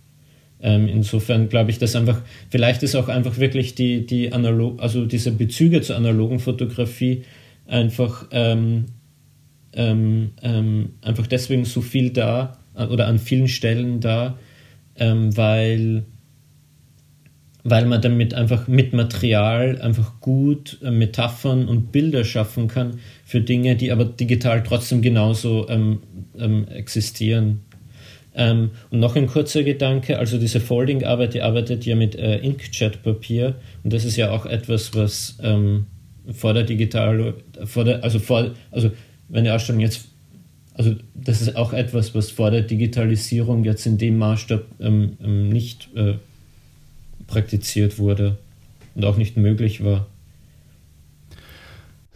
Ähm, 0.62 0.88
insofern 0.88 1.48
glaube 1.50 1.72
ich, 1.72 1.80
dass 1.80 1.96
einfach, 1.96 2.22
vielleicht 2.50 2.84
ist 2.84 2.96
auch 2.96 3.08
einfach 3.08 3.38
wirklich 3.38 3.76
die, 3.76 4.06
die 4.06 4.34
analog, 4.34 4.82
also 4.82 5.06
diese 5.06 5.32
Bezüge 5.32 5.82
zur 5.82 5.96
analogen 5.96 6.40
Fotografie 6.40 7.24
einfach, 7.70 8.28
ähm, 8.32 8.86
ähm, 9.74 10.32
ähm, 10.42 10.94
einfach 11.02 11.28
deswegen 11.28 11.66
so 11.66 11.82
viel 11.82 12.10
da 12.10 12.58
oder 12.74 13.08
an 13.08 13.20
vielen 13.20 13.48
Stellen 13.48 14.00
da, 14.00 14.38
ähm, 14.96 15.36
weil, 15.36 16.04
weil 17.64 17.86
man 17.86 18.02
damit 18.02 18.34
einfach 18.34 18.68
mit 18.68 18.94
Material 18.94 19.82
einfach 19.82 20.20
gut 20.20 20.80
äh, 20.82 20.92
Metaphern 20.92 21.68
und 21.68 21.92
Bilder 21.92 22.24
schaffen 22.24 22.68
kann 22.68 23.00
für 23.26 23.42
Dinge, 23.42 23.76
die 23.76 23.92
aber 23.92 24.06
digital 24.06 24.64
trotzdem 24.64 25.02
genauso 25.02 25.68
ähm, 25.70 26.00
existieren. 26.70 27.62
Ähm, 28.34 28.72
und 28.90 29.00
noch 29.00 29.16
ein 29.16 29.28
kurzer 29.28 29.64
Gedanke, 29.64 30.18
also 30.18 30.38
diese 30.38 30.60
Folding-Arbeit, 30.60 31.34
die 31.34 31.42
arbeitet 31.42 31.86
ja 31.86 31.96
mit 31.96 32.16
äh, 32.16 32.38
Inkjet-Papier 32.38 33.56
und 33.84 33.92
das 33.92 34.06
ist 34.06 34.16
ja 34.16 34.32
auch 34.32 34.46
etwas, 34.46 34.96
was 34.96 35.38
ähm, 35.44 35.88
vor 36.34 36.54
der 36.54 36.64
Digital, 36.64 37.34
vor 37.66 37.84
der, 37.84 38.04
also 38.04 38.20
vor, 38.20 38.52
also 38.72 38.92
wenn 39.28 39.44
die 39.44 39.52
Ausstellung 39.52 39.82
jetzt, 39.82 40.08
also 40.74 40.96
das 41.14 41.42
ist 41.42 41.56
auch 41.56 41.74
etwas, 41.74 42.16
was 42.16 42.32
vor 42.32 42.52
der 42.52 42.62
Digitalisierung 42.62 43.64
jetzt 43.64 43.86
in 43.86 43.98
dem 43.98 44.18
Maßstab 44.18 44.64
ähm, 44.80 45.18
ähm, 45.22 45.50
nicht 45.50 45.90
äh, 45.96 46.16
praktiziert 47.28 48.00
wurde 48.00 48.38
und 48.96 49.06
auch 49.06 49.18
nicht 49.18 49.38
möglich 49.38 49.84
war. 49.84 50.08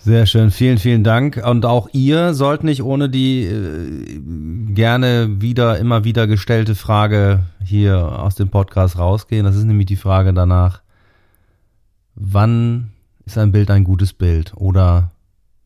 Sehr 0.05 0.25
schön, 0.25 0.51
vielen, 0.51 0.79
vielen 0.79 1.05
Dank. 1.05 1.41
Und 1.45 1.65
auch 1.65 1.87
ihr 1.93 2.33
sollt 2.33 2.65
nicht 2.65 2.83
ohne 2.83 3.09
die 3.09 3.43
äh, 3.43 4.19
gerne 4.73 5.41
wieder, 5.41 5.77
immer 5.77 6.03
wieder 6.03 6.27
gestellte 6.27 6.75
Frage 6.75 7.43
hier 7.63 8.19
aus 8.19 8.35
dem 8.35 8.49
Podcast 8.49 8.97
rausgehen. 8.97 9.45
Das 9.45 9.55
ist 9.55 9.63
nämlich 9.63 9.85
die 9.85 9.95
Frage 9.95 10.33
danach, 10.33 10.81
wann 12.15 12.92
ist 13.25 13.38
ein 13.38 13.51
Bild 13.51 13.69
ein 13.69 13.83
gutes 13.83 14.13
Bild? 14.13 14.53
Oder 14.55 15.12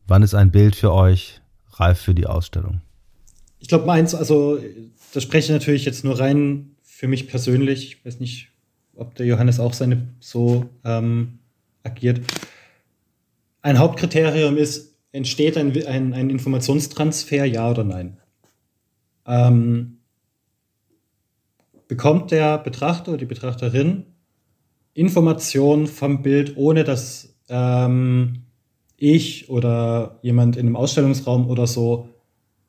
wann 0.06 0.22
ist 0.22 0.34
ein 0.34 0.50
Bild 0.50 0.76
für 0.76 0.92
euch 0.92 1.40
reif 1.72 2.00
für 2.00 2.14
die 2.14 2.26
Ausstellung? 2.26 2.80
Ich 3.58 3.68
glaube, 3.68 3.86
meins, 3.86 4.14
also 4.14 4.58
das 5.12 5.22
spreche 5.22 5.46
ich 5.46 5.58
natürlich 5.58 5.84
jetzt 5.84 6.04
nur 6.04 6.18
rein 6.18 6.76
für 6.82 7.08
mich 7.08 7.28
persönlich. 7.28 7.86
Ich 7.86 8.04
weiß 8.04 8.20
nicht, 8.20 8.48
ob 8.94 9.14
der 9.14 9.26
Johannes 9.26 9.60
auch 9.60 9.72
seine 9.72 10.08
so 10.20 10.68
ähm, 10.84 11.38
agiert. 11.82 12.20
Ein 13.62 13.78
Hauptkriterium 13.78 14.56
ist, 14.56 14.94
entsteht 15.12 15.56
ein, 15.56 15.72
ein, 15.86 16.12
ein 16.12 16.30
Informationstransfer, 16.30 17.44
ja 17.44 17.70
oder 17.70 17.84
nein? 17.84 18.18
Ähm, 19.26 19.98
bekommt 21.88 22.30
der 22.30 22.58
Betrachter 22.58 23.12
oder 23.12 23.18
die 23.18 23.26
Betrachterin 23.26 24.04
Informationen 24.94 25.86
vom 25.86 26.22
Bild, 26.22 26.56
ohne 26.56 26.84
dass 26.84 27.37
ähm, 27.48 28.42
ich 28.96 29.48
oder 29.48 30.18
jemand 30.22 30.56
in 30.56 30.66
einem 30.66 30.76
Ausstellungsraum 30.76 31.48
oder 31.48 31.66
so 31.66 32.08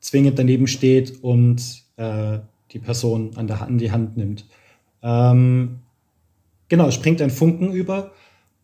zwingend 0.00 0.38
daneben 0.38 0.66
steht 0.66 1.22
und 1.22 1.82
äh, 1.96 2.38
die 2.70 2.78
Person 2.78 3.32
an, 3.36 3.46
der, 3.46 3.62
an 3.62 3.78
die 3.78 3.90
Hand 3.90 4.16
nimmt. 4.16 4.46
Ähm, 5.02 5.80
genau, 6.68 6.90
springt 6.90 7.20
ein 7.20 7.30
Funken 7.30 7.72
über. 7.72 8.12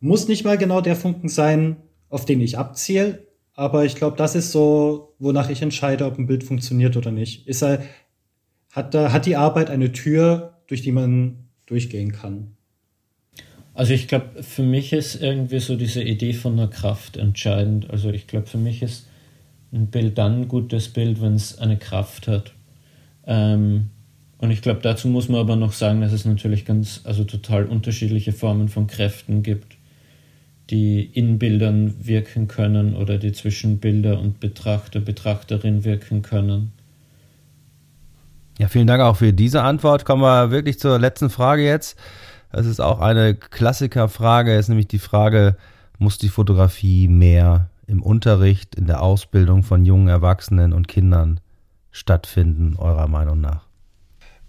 Muss 0.00 0.28
nicht 0.28 0.44
mal 0.44 0.58
genau 0.58 0.80
der 0.80 0.96
Funken 0.96 1.28
sein, 1.28 1.76
auf 2.08 2.24
den 2.24 2.40
ich 2.40 2.56
abziele, 2.56 3.26
aber 3.54 3.84
ich 3.84 3.96
glaube, 3.96 4.16
das 4.16 4.34
ist 4.34 4.52
so, 4.52 5.14
wonach 5.18 5.48
ich 5.50 5.62
entscheide, 5.62 6.04
ob 6.04 6.18
ein 6.18 6.26
Bild 6.26 6.44
funktioniert 6.44 6.96
oder 6.96 7.10
nicht. 7.10 7.48
Ist 7.48 7.62
er, 7.62 7.82
hat, 8.70 8.94
hat 8.94 9.26
die 9.26 9.36
Arbeit 9.36 9.70
eine 9.70 9.92
Tür, 9.92 10.58
durch 10.66 10.82
die 10.82 10.92
man 10.92 11.48
durchgehen 11.64 12.12
kann? 12.12 12.55
Also 13.76 13.92
ich 13.92 14.08
glaube, 14.08 14.42
für 14.42 14.62
mich 14.62 14.94
ist 14.94 15.20
irgendwie 15.20 15.60
so 15.60 15.76
diese 15.76 16.02
Idee 16.02 16.32
von 16.32 16.54
einer 16.54 16.68
Kraft 16.68 17.18
entscheidend. 17.18 17.90
Also 17.90 18.08
ich 18.08 18.26
glaube, 18.26 18.46
für 18.46 18.56
mich 18.56 18.80
ist 18.82 19.06
ein 19.70 19.88
Bild 19.88 20.16
dann 20.16 20.40
ein 20.40 20.48
gutes 20.48 20.88
Bild, 20.88 21.20
wenn 21.20 21.34
es 21.34 21.58
eine 21.58 21.76
Kraft 21.76 22.26
hat. 22.26 22.54
Ähm, 23.26 23.90
und 24.38 24.50
ich 24.50 24.62
glaube, 24.62 24.80
dazu 24.82 25.08
muss 25.08 25.28
man 25.28 25.40
aber 25.40 25.56
noch 25.56 25.74
sagen, 25.74 26.00
dass 26.00 26.12
es 26.12 26.24
natürlich 26.24 26.64
ganz, 26.64 27.02
also 27.04 27.24
total 27.24 27.66
unterschiedliche 27.66 28.32
Formen 28.32 28.70
von 28.70 28.86
Kräften 28.86 29.42
gibt, 29.42 29.76
die 30.70 31.04
in 31.04 31.38
Bildern 31.38 31.94
wirken 32.00 32.48
können 32.48 32.96
oder 32.96 33.18
die 33.18 33.32
zwischen 33.32 33.78
Bilder 33.78 34.18
und 34.18 34.40
Betrachter, 34.40 35.00
Betrachterin 35.00 35.84
wirken 35.84 36.22
können. 36.22 36.72
Ja, 38.58 38.68
vielen 38.68 38.86
Dank 38.86 39.02
auch 39.02 39.18
für 39.18 39.34
diese 39.34 39.60
Antwort. 39.60 40.06
Kommen 40.06 40.22
wir 40.22 40.50
wirklich 40.50 40.78
zur 40.78 40.98
letzten 40.98 41.28
Frage 41.28 41.62
jetzt. 41.62 41.98
Das 42.52 42.66
ist 42.66 42.80
auch 42.80 43.00
eine 43.00 43.34
Klassikerfrage, 43.34 44.54
ist 44.54 44.68
nämlich 44.68 44.88
die 44.88 44.98
Frage, 44.98 45.56
muss 45.98 46.18
die 46.18 46.28
Fotografie 46.28 47.08
mehr 47.08 47.70
im 47.86 48.02
Unterricht, 48.02 48.74
in 48.74 48.86
der 48.86 49.02
Ausbildung 49.02 49.62
von 49.62 49.84
jungen 49.84 50.08
Erwachsenen 50.08 50.72
und 50.72 50.88
Kindern 50.88 51.40
stattfinden, 51.90 52.76
eurer 52.76 53.08
Meinung 53.08 53.40
nach? 53.40 53.66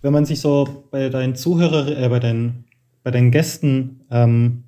Wenn 0.02 0.14
man 0.14 0.26
sich 0.26 0.42
so 0.42 0.86
bei 0.92 1.10
deinen 1.10 1.36
Zuhörern, 1.36 1.88
äh, 1.88 2.10
bei 2.10 2.20
deinen, 2.20 2.66
bei 3.04 3.12
deinen 3.12 3.32
Gästen 3.32 4.02
ähm, 4.12 4.64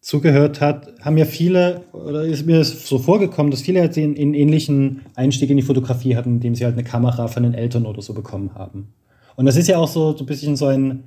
zugehört 0.00 0.60
hat, 0.60 0.94
haben 1.00 1.16
ja 1.16 1.24
viele, 1.24 1.82
oder 1.92 2.22
ist 2.22 2.46
mir 2.46 2.62
so 2.64 2.98
vorgekommen, 2.98 3.50
dass 3.50 3.62
viele 3.62 3.80
jetzt 3.80 3.98
einen 3.98 4.34
ähnlichen 4.34 5.02
Einstieg 5.14 5.50
in 5.50 5.56
die 5.56 5.62
Fotografie 5.62 6.16
hatten, 6.16 6.36
indem 6.36 6.54
sie 6.54 6.64
halt 6.64 6.74
eine 6.74 6.84
Kamera 6.84 7.28
von 7.28 7.42
den 7.42 7.54
Eltern 7.54 7.86
oder 7.86 8.02
so 8.02 8.14
bekommen 8.14 8.54
haben. 8.54 8.92
Und 9.36 9.46
das 9.46 9.56
ist 9.56 9.68
ja 9.68 9.78
auch 9.78 9.88
so, 9.88 10.16
so 10.16 10.24
ein 10.24 10.26
bisschen 10.26 10.56
so 10.56 10.66
ein 10.66 11.04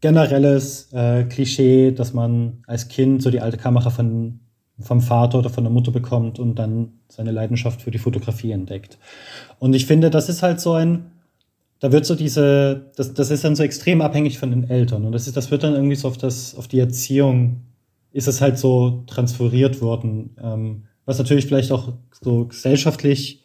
generelles 0.00 0.92
äh, 0.92 1.24
Klischee, 1.24 1.92
dass 1.92 2.12
man 2.12 2.62
als 2.66 2.88
Kind 2.88 3.22
so 3.22 3.30
die 3.30 3.40
alte 3.40 3.56
Kamera 3.56 3.90
von, 3.90 4.40
vom 4.78 5.00
Vater 5.00 5.38
oder 5.38 5.50
von 5.50 5.64
der 5.64 5.72
Mutter 5.72 5.90
bekommt 5.90 6.38
und 6.38 6.56
dann 6.58 7.00
seine 7.08 7.30
Leidenschaft 7.30 7.82
für 7.82 7.90
die 7.90 7.98
Fotografie 7.98 8.52
entdeckt. 8.52 8.98
Und 9.58 9.74
ich 9.74 9.86
finde, 9.86 10.10
das 10.10 10.28
ist 10.28 10.42
halt 10.42 10.60
so 10.60 10.74
ein, 10.74 11.12
da 11.80 11.92
wird 11.92 12.06
so 12.06 12.14
diese, 12.14 12.90
das, 12.96 13.14
das 13.14 13.30
ist 13.30 13.44
dann 13.44 13.56
so 13.56 13.62
extrem 13.62 14.00
abhängig 14.00 14.38
von 14.38 14.50
den 14.50 14.68
Eltern. 14.68 15.04
Und 15.04 15.12
das 15.12 15.26
ist, 15.26 15.36
das 15.36 15.50
wird 15.50 15.62
dann 15.62 15.74
irgendwie 15.74 15.96
so 15.96 16.08
auf 16.08 16.18
das, 16.18 16.54
auf 16.54 16.68
die 16.68 16.78
Erziehung, 16.78 17.62
ist 18.12 18.28
es 18.28 18.40
halt 18.40 18.58
so 18.58 19.04
transferiert 19.06 19.80
worden. 19.80 20.36
Ähm, 20.42 20.84
was 21.04 21.18
natürlich 21.18 21.46
vielleicht 21.46 21.72
auch 21.72 21.92
so 22.10 22.46
gesellschaftlich, 22.46 23.44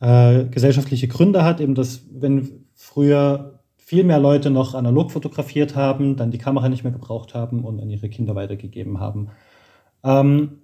äh, 0.00 0.44
gesellschaftliche 0.46 1.08
Gründe 1.08 1.44
hat, 1.44 1.60
eben 1.60 1.74
dass, 1.74 2.02
wenn 2.10 2.66
früher 2.74 3.60
viel 3.92 4.04
mehr 4.04 4.18
Leute 4.18 4.48
noch 4.48 4.74
analog 4.74 5.10
fotografiert 5.10 5.76
haben, 5.76 6.16
dann 6.16 6.30
die 6.30 6.38
Kamera 6.38 6.70
nicht 6.70 6.82
mehr 6.82 6.94
gebraucht 6.94 7.34
haben 7.34 7.62
und 7.62 7.78
an 7.78 7.90
ihre 7.90 8.08
Kinder 8.08 8.34
weitergegeben 8.34 9.00
haben. 9.00 9.28
Ähm, 10.02 10.60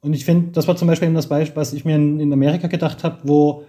und 0.00 0.14
ich 0.14 0.24
finde, 0.24 0.52
das 0.52 0.68
war 0.68 0.76
zum 0.76 0.86
Beispiel 0.86 1.06
eben 1.08 1.16
das 1.16 1.28
Beispiel, 1.28 1.56
was 1.56 1.72
ich 1.72 1.84
mir 1.84 1.96
in, 1.96 2.20
in 2.20 2.32
Amerika 2.32 2.68
gedacht 2.68 3.02
habe, 3.02 3.18
wo 3.24 3.64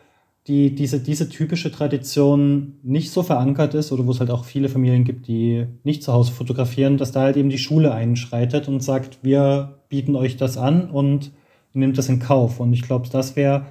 die, 0.45 0.75
diese, 0.75 0.99
diese 0.99 1.27
typische 1.27 1.71
Tradition 1.71 2.75
nicht 2.83 3.09
so 3.09 3.23
verankert 3.23 3.73
ist 3.73 3.91
oder 3.91 4.05
wo 4.05 4.11
es 4.11 4.19
halt 4.19 4.29
auch 4.29 4.45
viele 4.45 4.69
Familien 4.69 5.05
gibt, 5.05 5.27
die 5.27 5.65
nicht 5.83 6.03
zu 6.03 6.13
Hause 6.13 6.31
fotografieren, 6.31 6.97
dass 6.97 7.11
da 7.11 7.21
halt 7.21 7.35
eben 7.35 7.49
die 7.49 7.57
Schule 7.57 7.91
einschreitet 7.91 8.67
und 8.67 8.83
sagt, 8.83 9.23
wir 9.23 9.79
bieten 9.89 10.15
euch 10.15 10.37
das 10.37 10.55
an 10.55 10.91
und 10.91 11.31
nimmt 11.73 11.97
das 11.97 12.09
in 12.09 12.19
Kauf. 12.19 12.59
Und 12.59 12.73
ich 12.73 12.83
glaube, 12.83 13.09
das 13.11 13.35
wäre 13.35 13.65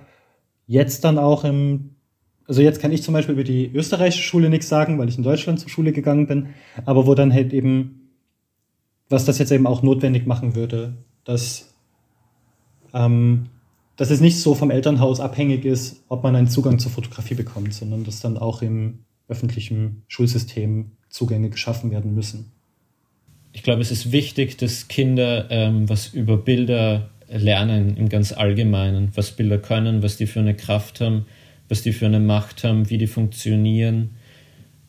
jetzt 0.66 1.04
dann 1.04 1.16
auch 1.16 1.44
im, 1.44 1.94
also 2.48 2.62
jetzt 2.62 2.80
kann 2.80 2.92
ich 2.92 3.02
zum 3.02 3.12
Beispiel 3.12 3.34
über 3.34 3.44
die 3.44 3.70
österreichische 3.72 4.22
Schule 4.22 4.48
nichts 4.48 4.68
sagen, 4.68 4.98
weil 4.98 5.08
ich 5.08 5.18
in 5.18 5.22
Deutschland 5.22 5.60
zur 5.60 5.68
Schule 5.68 5.92
gegangen 5.92 6.26
bin, 6.26 6.48
aber 6.86 7.06
wo 7.06 7.14
dann 7.14 7.32
halt 7.32 7.52
eben, 7.52 8.10
was 9.10 9.26
das 9.26 9.38
jetzt 9.38 9.52
eben 9.52 9.66
auch 9.66 9.82
notwendig 9.82 10.26
machen 10.26 10.54
würde, 10.54 10.96
dass 11.24 11.74
ähm, 12.94 13.50
dass 13.96 14.10
es 14.10 14.20
nicht 14.20 14.38
so 14.38 14.54
vom 14.54 14.70
Elternhaus 14.70 15.18
abhängig 15.18 15.64
ist, 15.64 16.04
ob 16.08 16.22
man 16.22 16.36
einen 16.36 16.46
Zugang 16.46 16.78
zur 16.78 16.92
Fotografie 16.92 17.34
bekommt, 17.34 17.74
sondern 17.74 18.04
dass 18.04 18.20
dann 18.20 18.38
auch 18.38 18.62
im 18.62 19.00
öffentlichen 19.26 20.04
Schulsystem 20.06 20.92
Zugänge 21.10 21.50
geschaffen 21.50 21.90
werden 21.90 22.14
müssen. 22.14 22.52
Ich 23.52 23.64
glaube, 23.64 23.82
es 23.82 23.90
ist 23.90 24.12
wichtig, 24.12 24.56
dass 24.56 24.86
Kinder 24.86 25.50
ähm, 25.50 25.88
was 25.88 26.14
über 26.14 26.36
Bilder 26.36 27.10
lernen 27.28 27.96
im 27.96 28.08
ganz 28.08 28.32
Allgemeinen, 28.32 29.10
was 29.16 29.32
Bilder 29.32 29.58
können, 29.58 30.02
was 30.02 30.16
die 30.16 30.26
für 30.26 30.40
eine 30.40 30.54
Kraft 30.54 31.00
haben, 31.00 31.26
was 31.68 31.82
die 31.82 31.92
für 31.92 32.06
eine 32.06 32.20
Macht 32.20 32.64
haben, 32.64 32.90
wie 32.90 32.98
die 32.98 33.06
funktionieren. 33.06 34.10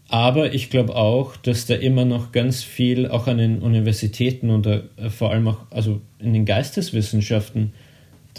Aber 0.08 0.54
ich 0.54 0.70
glaube 0.70 0.96
auch, 0.96 1.36
dass 1.36 1.66
da 1.66 1.76
immer 1.76 2.06
noch 2.06 2.32
ganz 2.32 2.64
viel 2.64 3.08
auch 3.08 3.28
an 3.28 3.38
den 3.38 3.60
Universitäten 3.60 4.50
und 4.50 4.66
äh, 4.66 4.82
vor 5.10 5.32
allem 5.32 5.48
auch 5.48 5.66
also 5.70 6.02
in 6.20 6.34
den 6.34 6.46
Geisteswissenschaften 6.46 7.74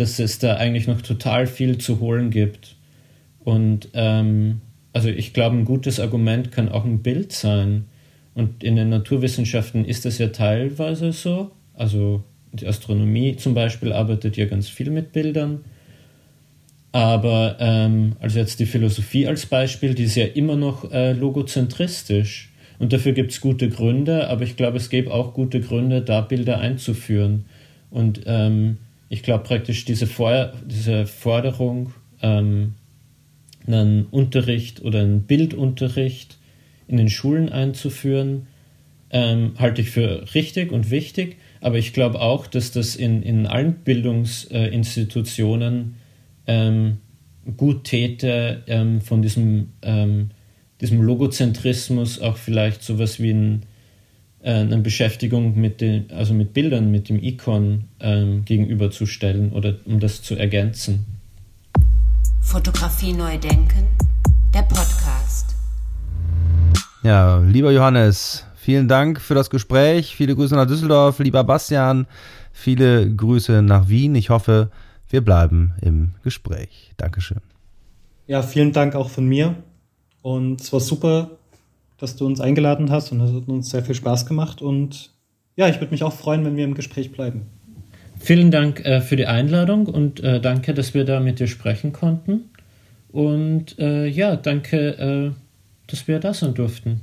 dass 0.00 0.18
es 0.18 0.38
da 0.38 0.56
eigentlich 0.56 0.86
noch 0.86 1.02
total 1.02 1.46
viel 1.46 1.78
zu 1.78 2.00
holen 2.00 2.30
gibt. 2.30 2.76
Und 3.40 3.88
ähm, 3.92 4.62
also 4.92 5.08
ich 5.08 5.34
glaube, 5.34 5.56
ein 5.56 5.66
gutes 5.66 6.00
Argument 6.00 6.52
kann 6.52 6.68
auch 6.68 6.84
ein 6.84 7.02
Bild 7.02 7.32
sein. 7.32 7.84
Und 8.34 8.64
in 8.64 8.76
den 8.76 8.88
Naturwissenschaften 8.88 9.84
ist 9.84 10.04
das 10.04 10.18
ja 10.18 10.28
teilweise 10.28 11.12
so. 11.12 11.50
Also 11.74 12.24
die 12.52 12.66
Astronomie 12.66 13.36
zum 13.36 13.54
Beispiel 13.54 13.92
arbeitet 13.92 14.36
ja 14.36 14.46
ganz 14.46 14.68
viel 14.68 14.90
mit 14.90 15.12
Bildern. 15.12 15.64
Aber 16.92 17.56
ähm, 17.60 18.16
also 18.20 18.38
jetzt 18.38 18.58
die 18.58 18.66
Philosophie 18.66 19.26
als 19.26 19.46
Beispiel, 19.46 19.94
die 19.94 20.04
ist 20.04 20.16
ja 20.16 20.26
immer 20.26 20.56
noch 20.56 20.90
äh, 20.90 21.12
logozentristisch. 21.12 22.48
Und 22.78 22.92
dafür 22.92 23.12
gibt 23.12 23.30
es 23.30 23.40
gute 23.40 23.68
Gründe, 23.68 24.28
aber 24.28 24.42
ich 24.42 24.56
glaube, 24.56 24.78
es 24.78 24.88
gäbe 24.88 25.12
auch 25.12 25.34
gute 25.34 25.60
Gründe, 25.60 26.00
da 26.00 26.22
Bilder 26.22 26.58
einzuführen. 26.58 27.44
Und 27.90 28.22
ähm, 28.26 28.78
ich 29.08 29.22
glaube 29.22 29.44
praktisch 29.44 29.84
diese, 29.84 30.06
For 30.06 30.52
diese 30.64 31.06
Forderung, 31.06 31.92
ähm, 32.22 32.74
einen 33.66 34.06
Unterricht 34.06 34.82
oder 34.82 35.00
einen 35.00 35.24
Bildunterricht 35.24 36.38
in 36.88 36.96
den 36.96 37.10
Schulen 37.10 37.50
einzuführen, 37.50 38.46
ähm, 39.10 39.52
halte 39.58 39.82
ich 39.82 39.90
für 39.90 40.34
richtig 40.34 40.72
und 40.72 40.90
wichtig. 40.90 41.36
Aber 41.60 41.78
ich 41.78 41.92
glaube 41.92 42.20
auch, 42.20 42.46
dass 42.46 42.72
das 42.72 42.96
in, 42.96 43.22
in 43.22 43.46
allen 43.46 43.74
Bildungsinstitutionen 43.74 45.99
ähm, 46.46 46.98
gut 47.56 47.84
täte, 47.84 48.62
ähm, 48.66 49.00
von 49.00 49.22
diesem, 49.22 49.72
ähm, 49.82 50.30
diesem 50.80 51.02
Logozentrismus 51.02 52.20
auch 52.20 52.36
vielleicht 52.36 52.82
sowas 52.82 53.20
wie 53.20 53.32
ein 53.32 53.62
äh, 54.42 54.52
eine 54.52 54.78
Beschäftigung 54.78 55.60
mit 55.60 55.82
den, 55.82 56.10
also 56.12 56.32
mit 56.32 56.54
Bildern, 56.54 56.90
mit 56.90 57.10
dem 57.10 57.22
Icon 57.22 57.84
ähm, 58.00 58.44
gegenüberzustellen 58.46 59.52
oder 59.52 59.74
um 59.84 60.00
das 60.00 60.22
zu 60.22 60.34
ergänzen. 60.34 61.04
Fotografie 62.40 63.12
neu 63.12 63.36
denken, 63.36 63.86
der 64.54 64.62
Podcast. 64.62 65.54
Ja, 67.02 67.38
lieber 67.40 67.70
Johannes, 67.70 68.46
vielen 68.56 68.88
Dank 68.88 69.20
für 69.20 69.34
das 69.34 69.50
Gespräch. 69.50 70.16
Viele 70.16 70.34
Grüße 70.34 70.54
nach 70.54 70.66
Düsseldorf, 70.66 71.18
lieber 71.18 71.44
Bastian. 71.44 72.06
Viele 72.52 73.14
Grüße 73.14 73.60
nach 73.60 73.88
Wien. 73.88 74.14
Ich 74.14 74.30
hoffe, 74.30 74.70
wir 75.10 75.20
bleiben 75.24 75.74
im 75.82 76.14
Gespräch. 76.22 76.92
Dankeschön. 76.96 77.40
Ja, 78.26 78.42
vielen 78.42 78.72
Dank 78.72 78.94
auch 78.94 79.10
von 79.10 79.26
mir. 79.26 79.56
Und 80.22 80.60
es 80.60 80.72
war 80.72 80.80
super, 80.80 81.30
dass 81.98 82.16
du 82.16 82.26
uns 82.26 82.40
eingeladen 82.40 82.90
hast 82.90 83.12
und 83.12 83.20
es 83.20 83.32
hat 83.32 83.48
uns 83.48 83.70
sehr 83.70 83.84
viel 83.84 83.94
Spaß 83.94 84.26
gemacht. 84.26 84.62
Und 84.62 85.10
ja, 85.56 85.68
ich 85.68 85.80
würde 85.80 85.90
mich 85.90 86.02
auch 86.02 86.12
freuen, 86.12 86.44
wenn 86.44 86.56
wir 86.56 86.64
im 86.64 86.74
Gespräch 86.74 87.12
bleiben. 87.12 87.42
Vielen 88.18 88.50
Dank 88.50 88.84
äh, 88.84 89.00
für 89.00 89.16
die 89.16 89.26
Einladung 89.26 89.86
und 89.86 90.20
äh, 90.20 90.40
danke, 90.40 90.74
dass 90.74 90.94
wir 90.94 91.04
da 91.04 91.20
mit 91.20 91.40
dir 91.40 91.46
sprechen 91.46 91.92
konnten. 91.92 92.50
Und 93.10 93.78
äh, 93.78 94.06
ja, 94.06 94.36
danke, 94.36 94.76
äh, 94.98 95.32
dass 95.86 96.06
wir 96.06 96.20
da 96.20 96.32
sein 96.32 96.54
durften. 96.54 97.00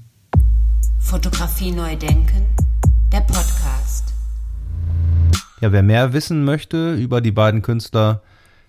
Fotografie 1.00 1.72
neu 1.72 1.96
denken, 1.96 2.46
der 3.12 3.22
Podcast. 3.22 3.57
Ja, 5.60 5.72
wer 5.72 5.82
mehr 5.82 6.14
wissen 6.14 6.44
möchte 6.44 6.94
über 6.94 7.20
die 7.20 7.32
beiden 7.32 7.64
Künstler, 7.64 8.22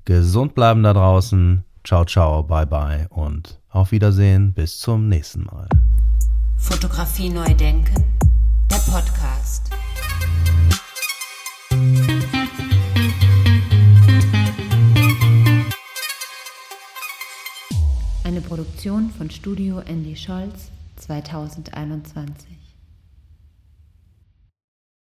gesund 0.06 0.56
bleiben 0.56 0.82
da 0.82 0.94
draußen, 0.94 1.64
ciao, 1.84 2.06
ciao, 2.06 2.44
bye, 2.44 2.66
bye 2.66 3.08
und 3.10 3.60
auf 3.70 3.92
Wiedersehen, 3.92 4.54
bis 4.54 4.80
zum 4.80 5.10
nächsten 5.10 5.44
Mal. 5.46 5.68
Fotografie 6.58 7.30
neu 7.30 7.54
denken, 7.54 8.04
der 8.70 8.78
Podcast. 8.78 9.70
Eine 18.24 18.42
Produktion 18.42 19.10
von 19.10 19.30
Studio 19.30 19.80
Andy 19.80 20.16
Scholz 20.16 20.72
2021. 20.96 22.63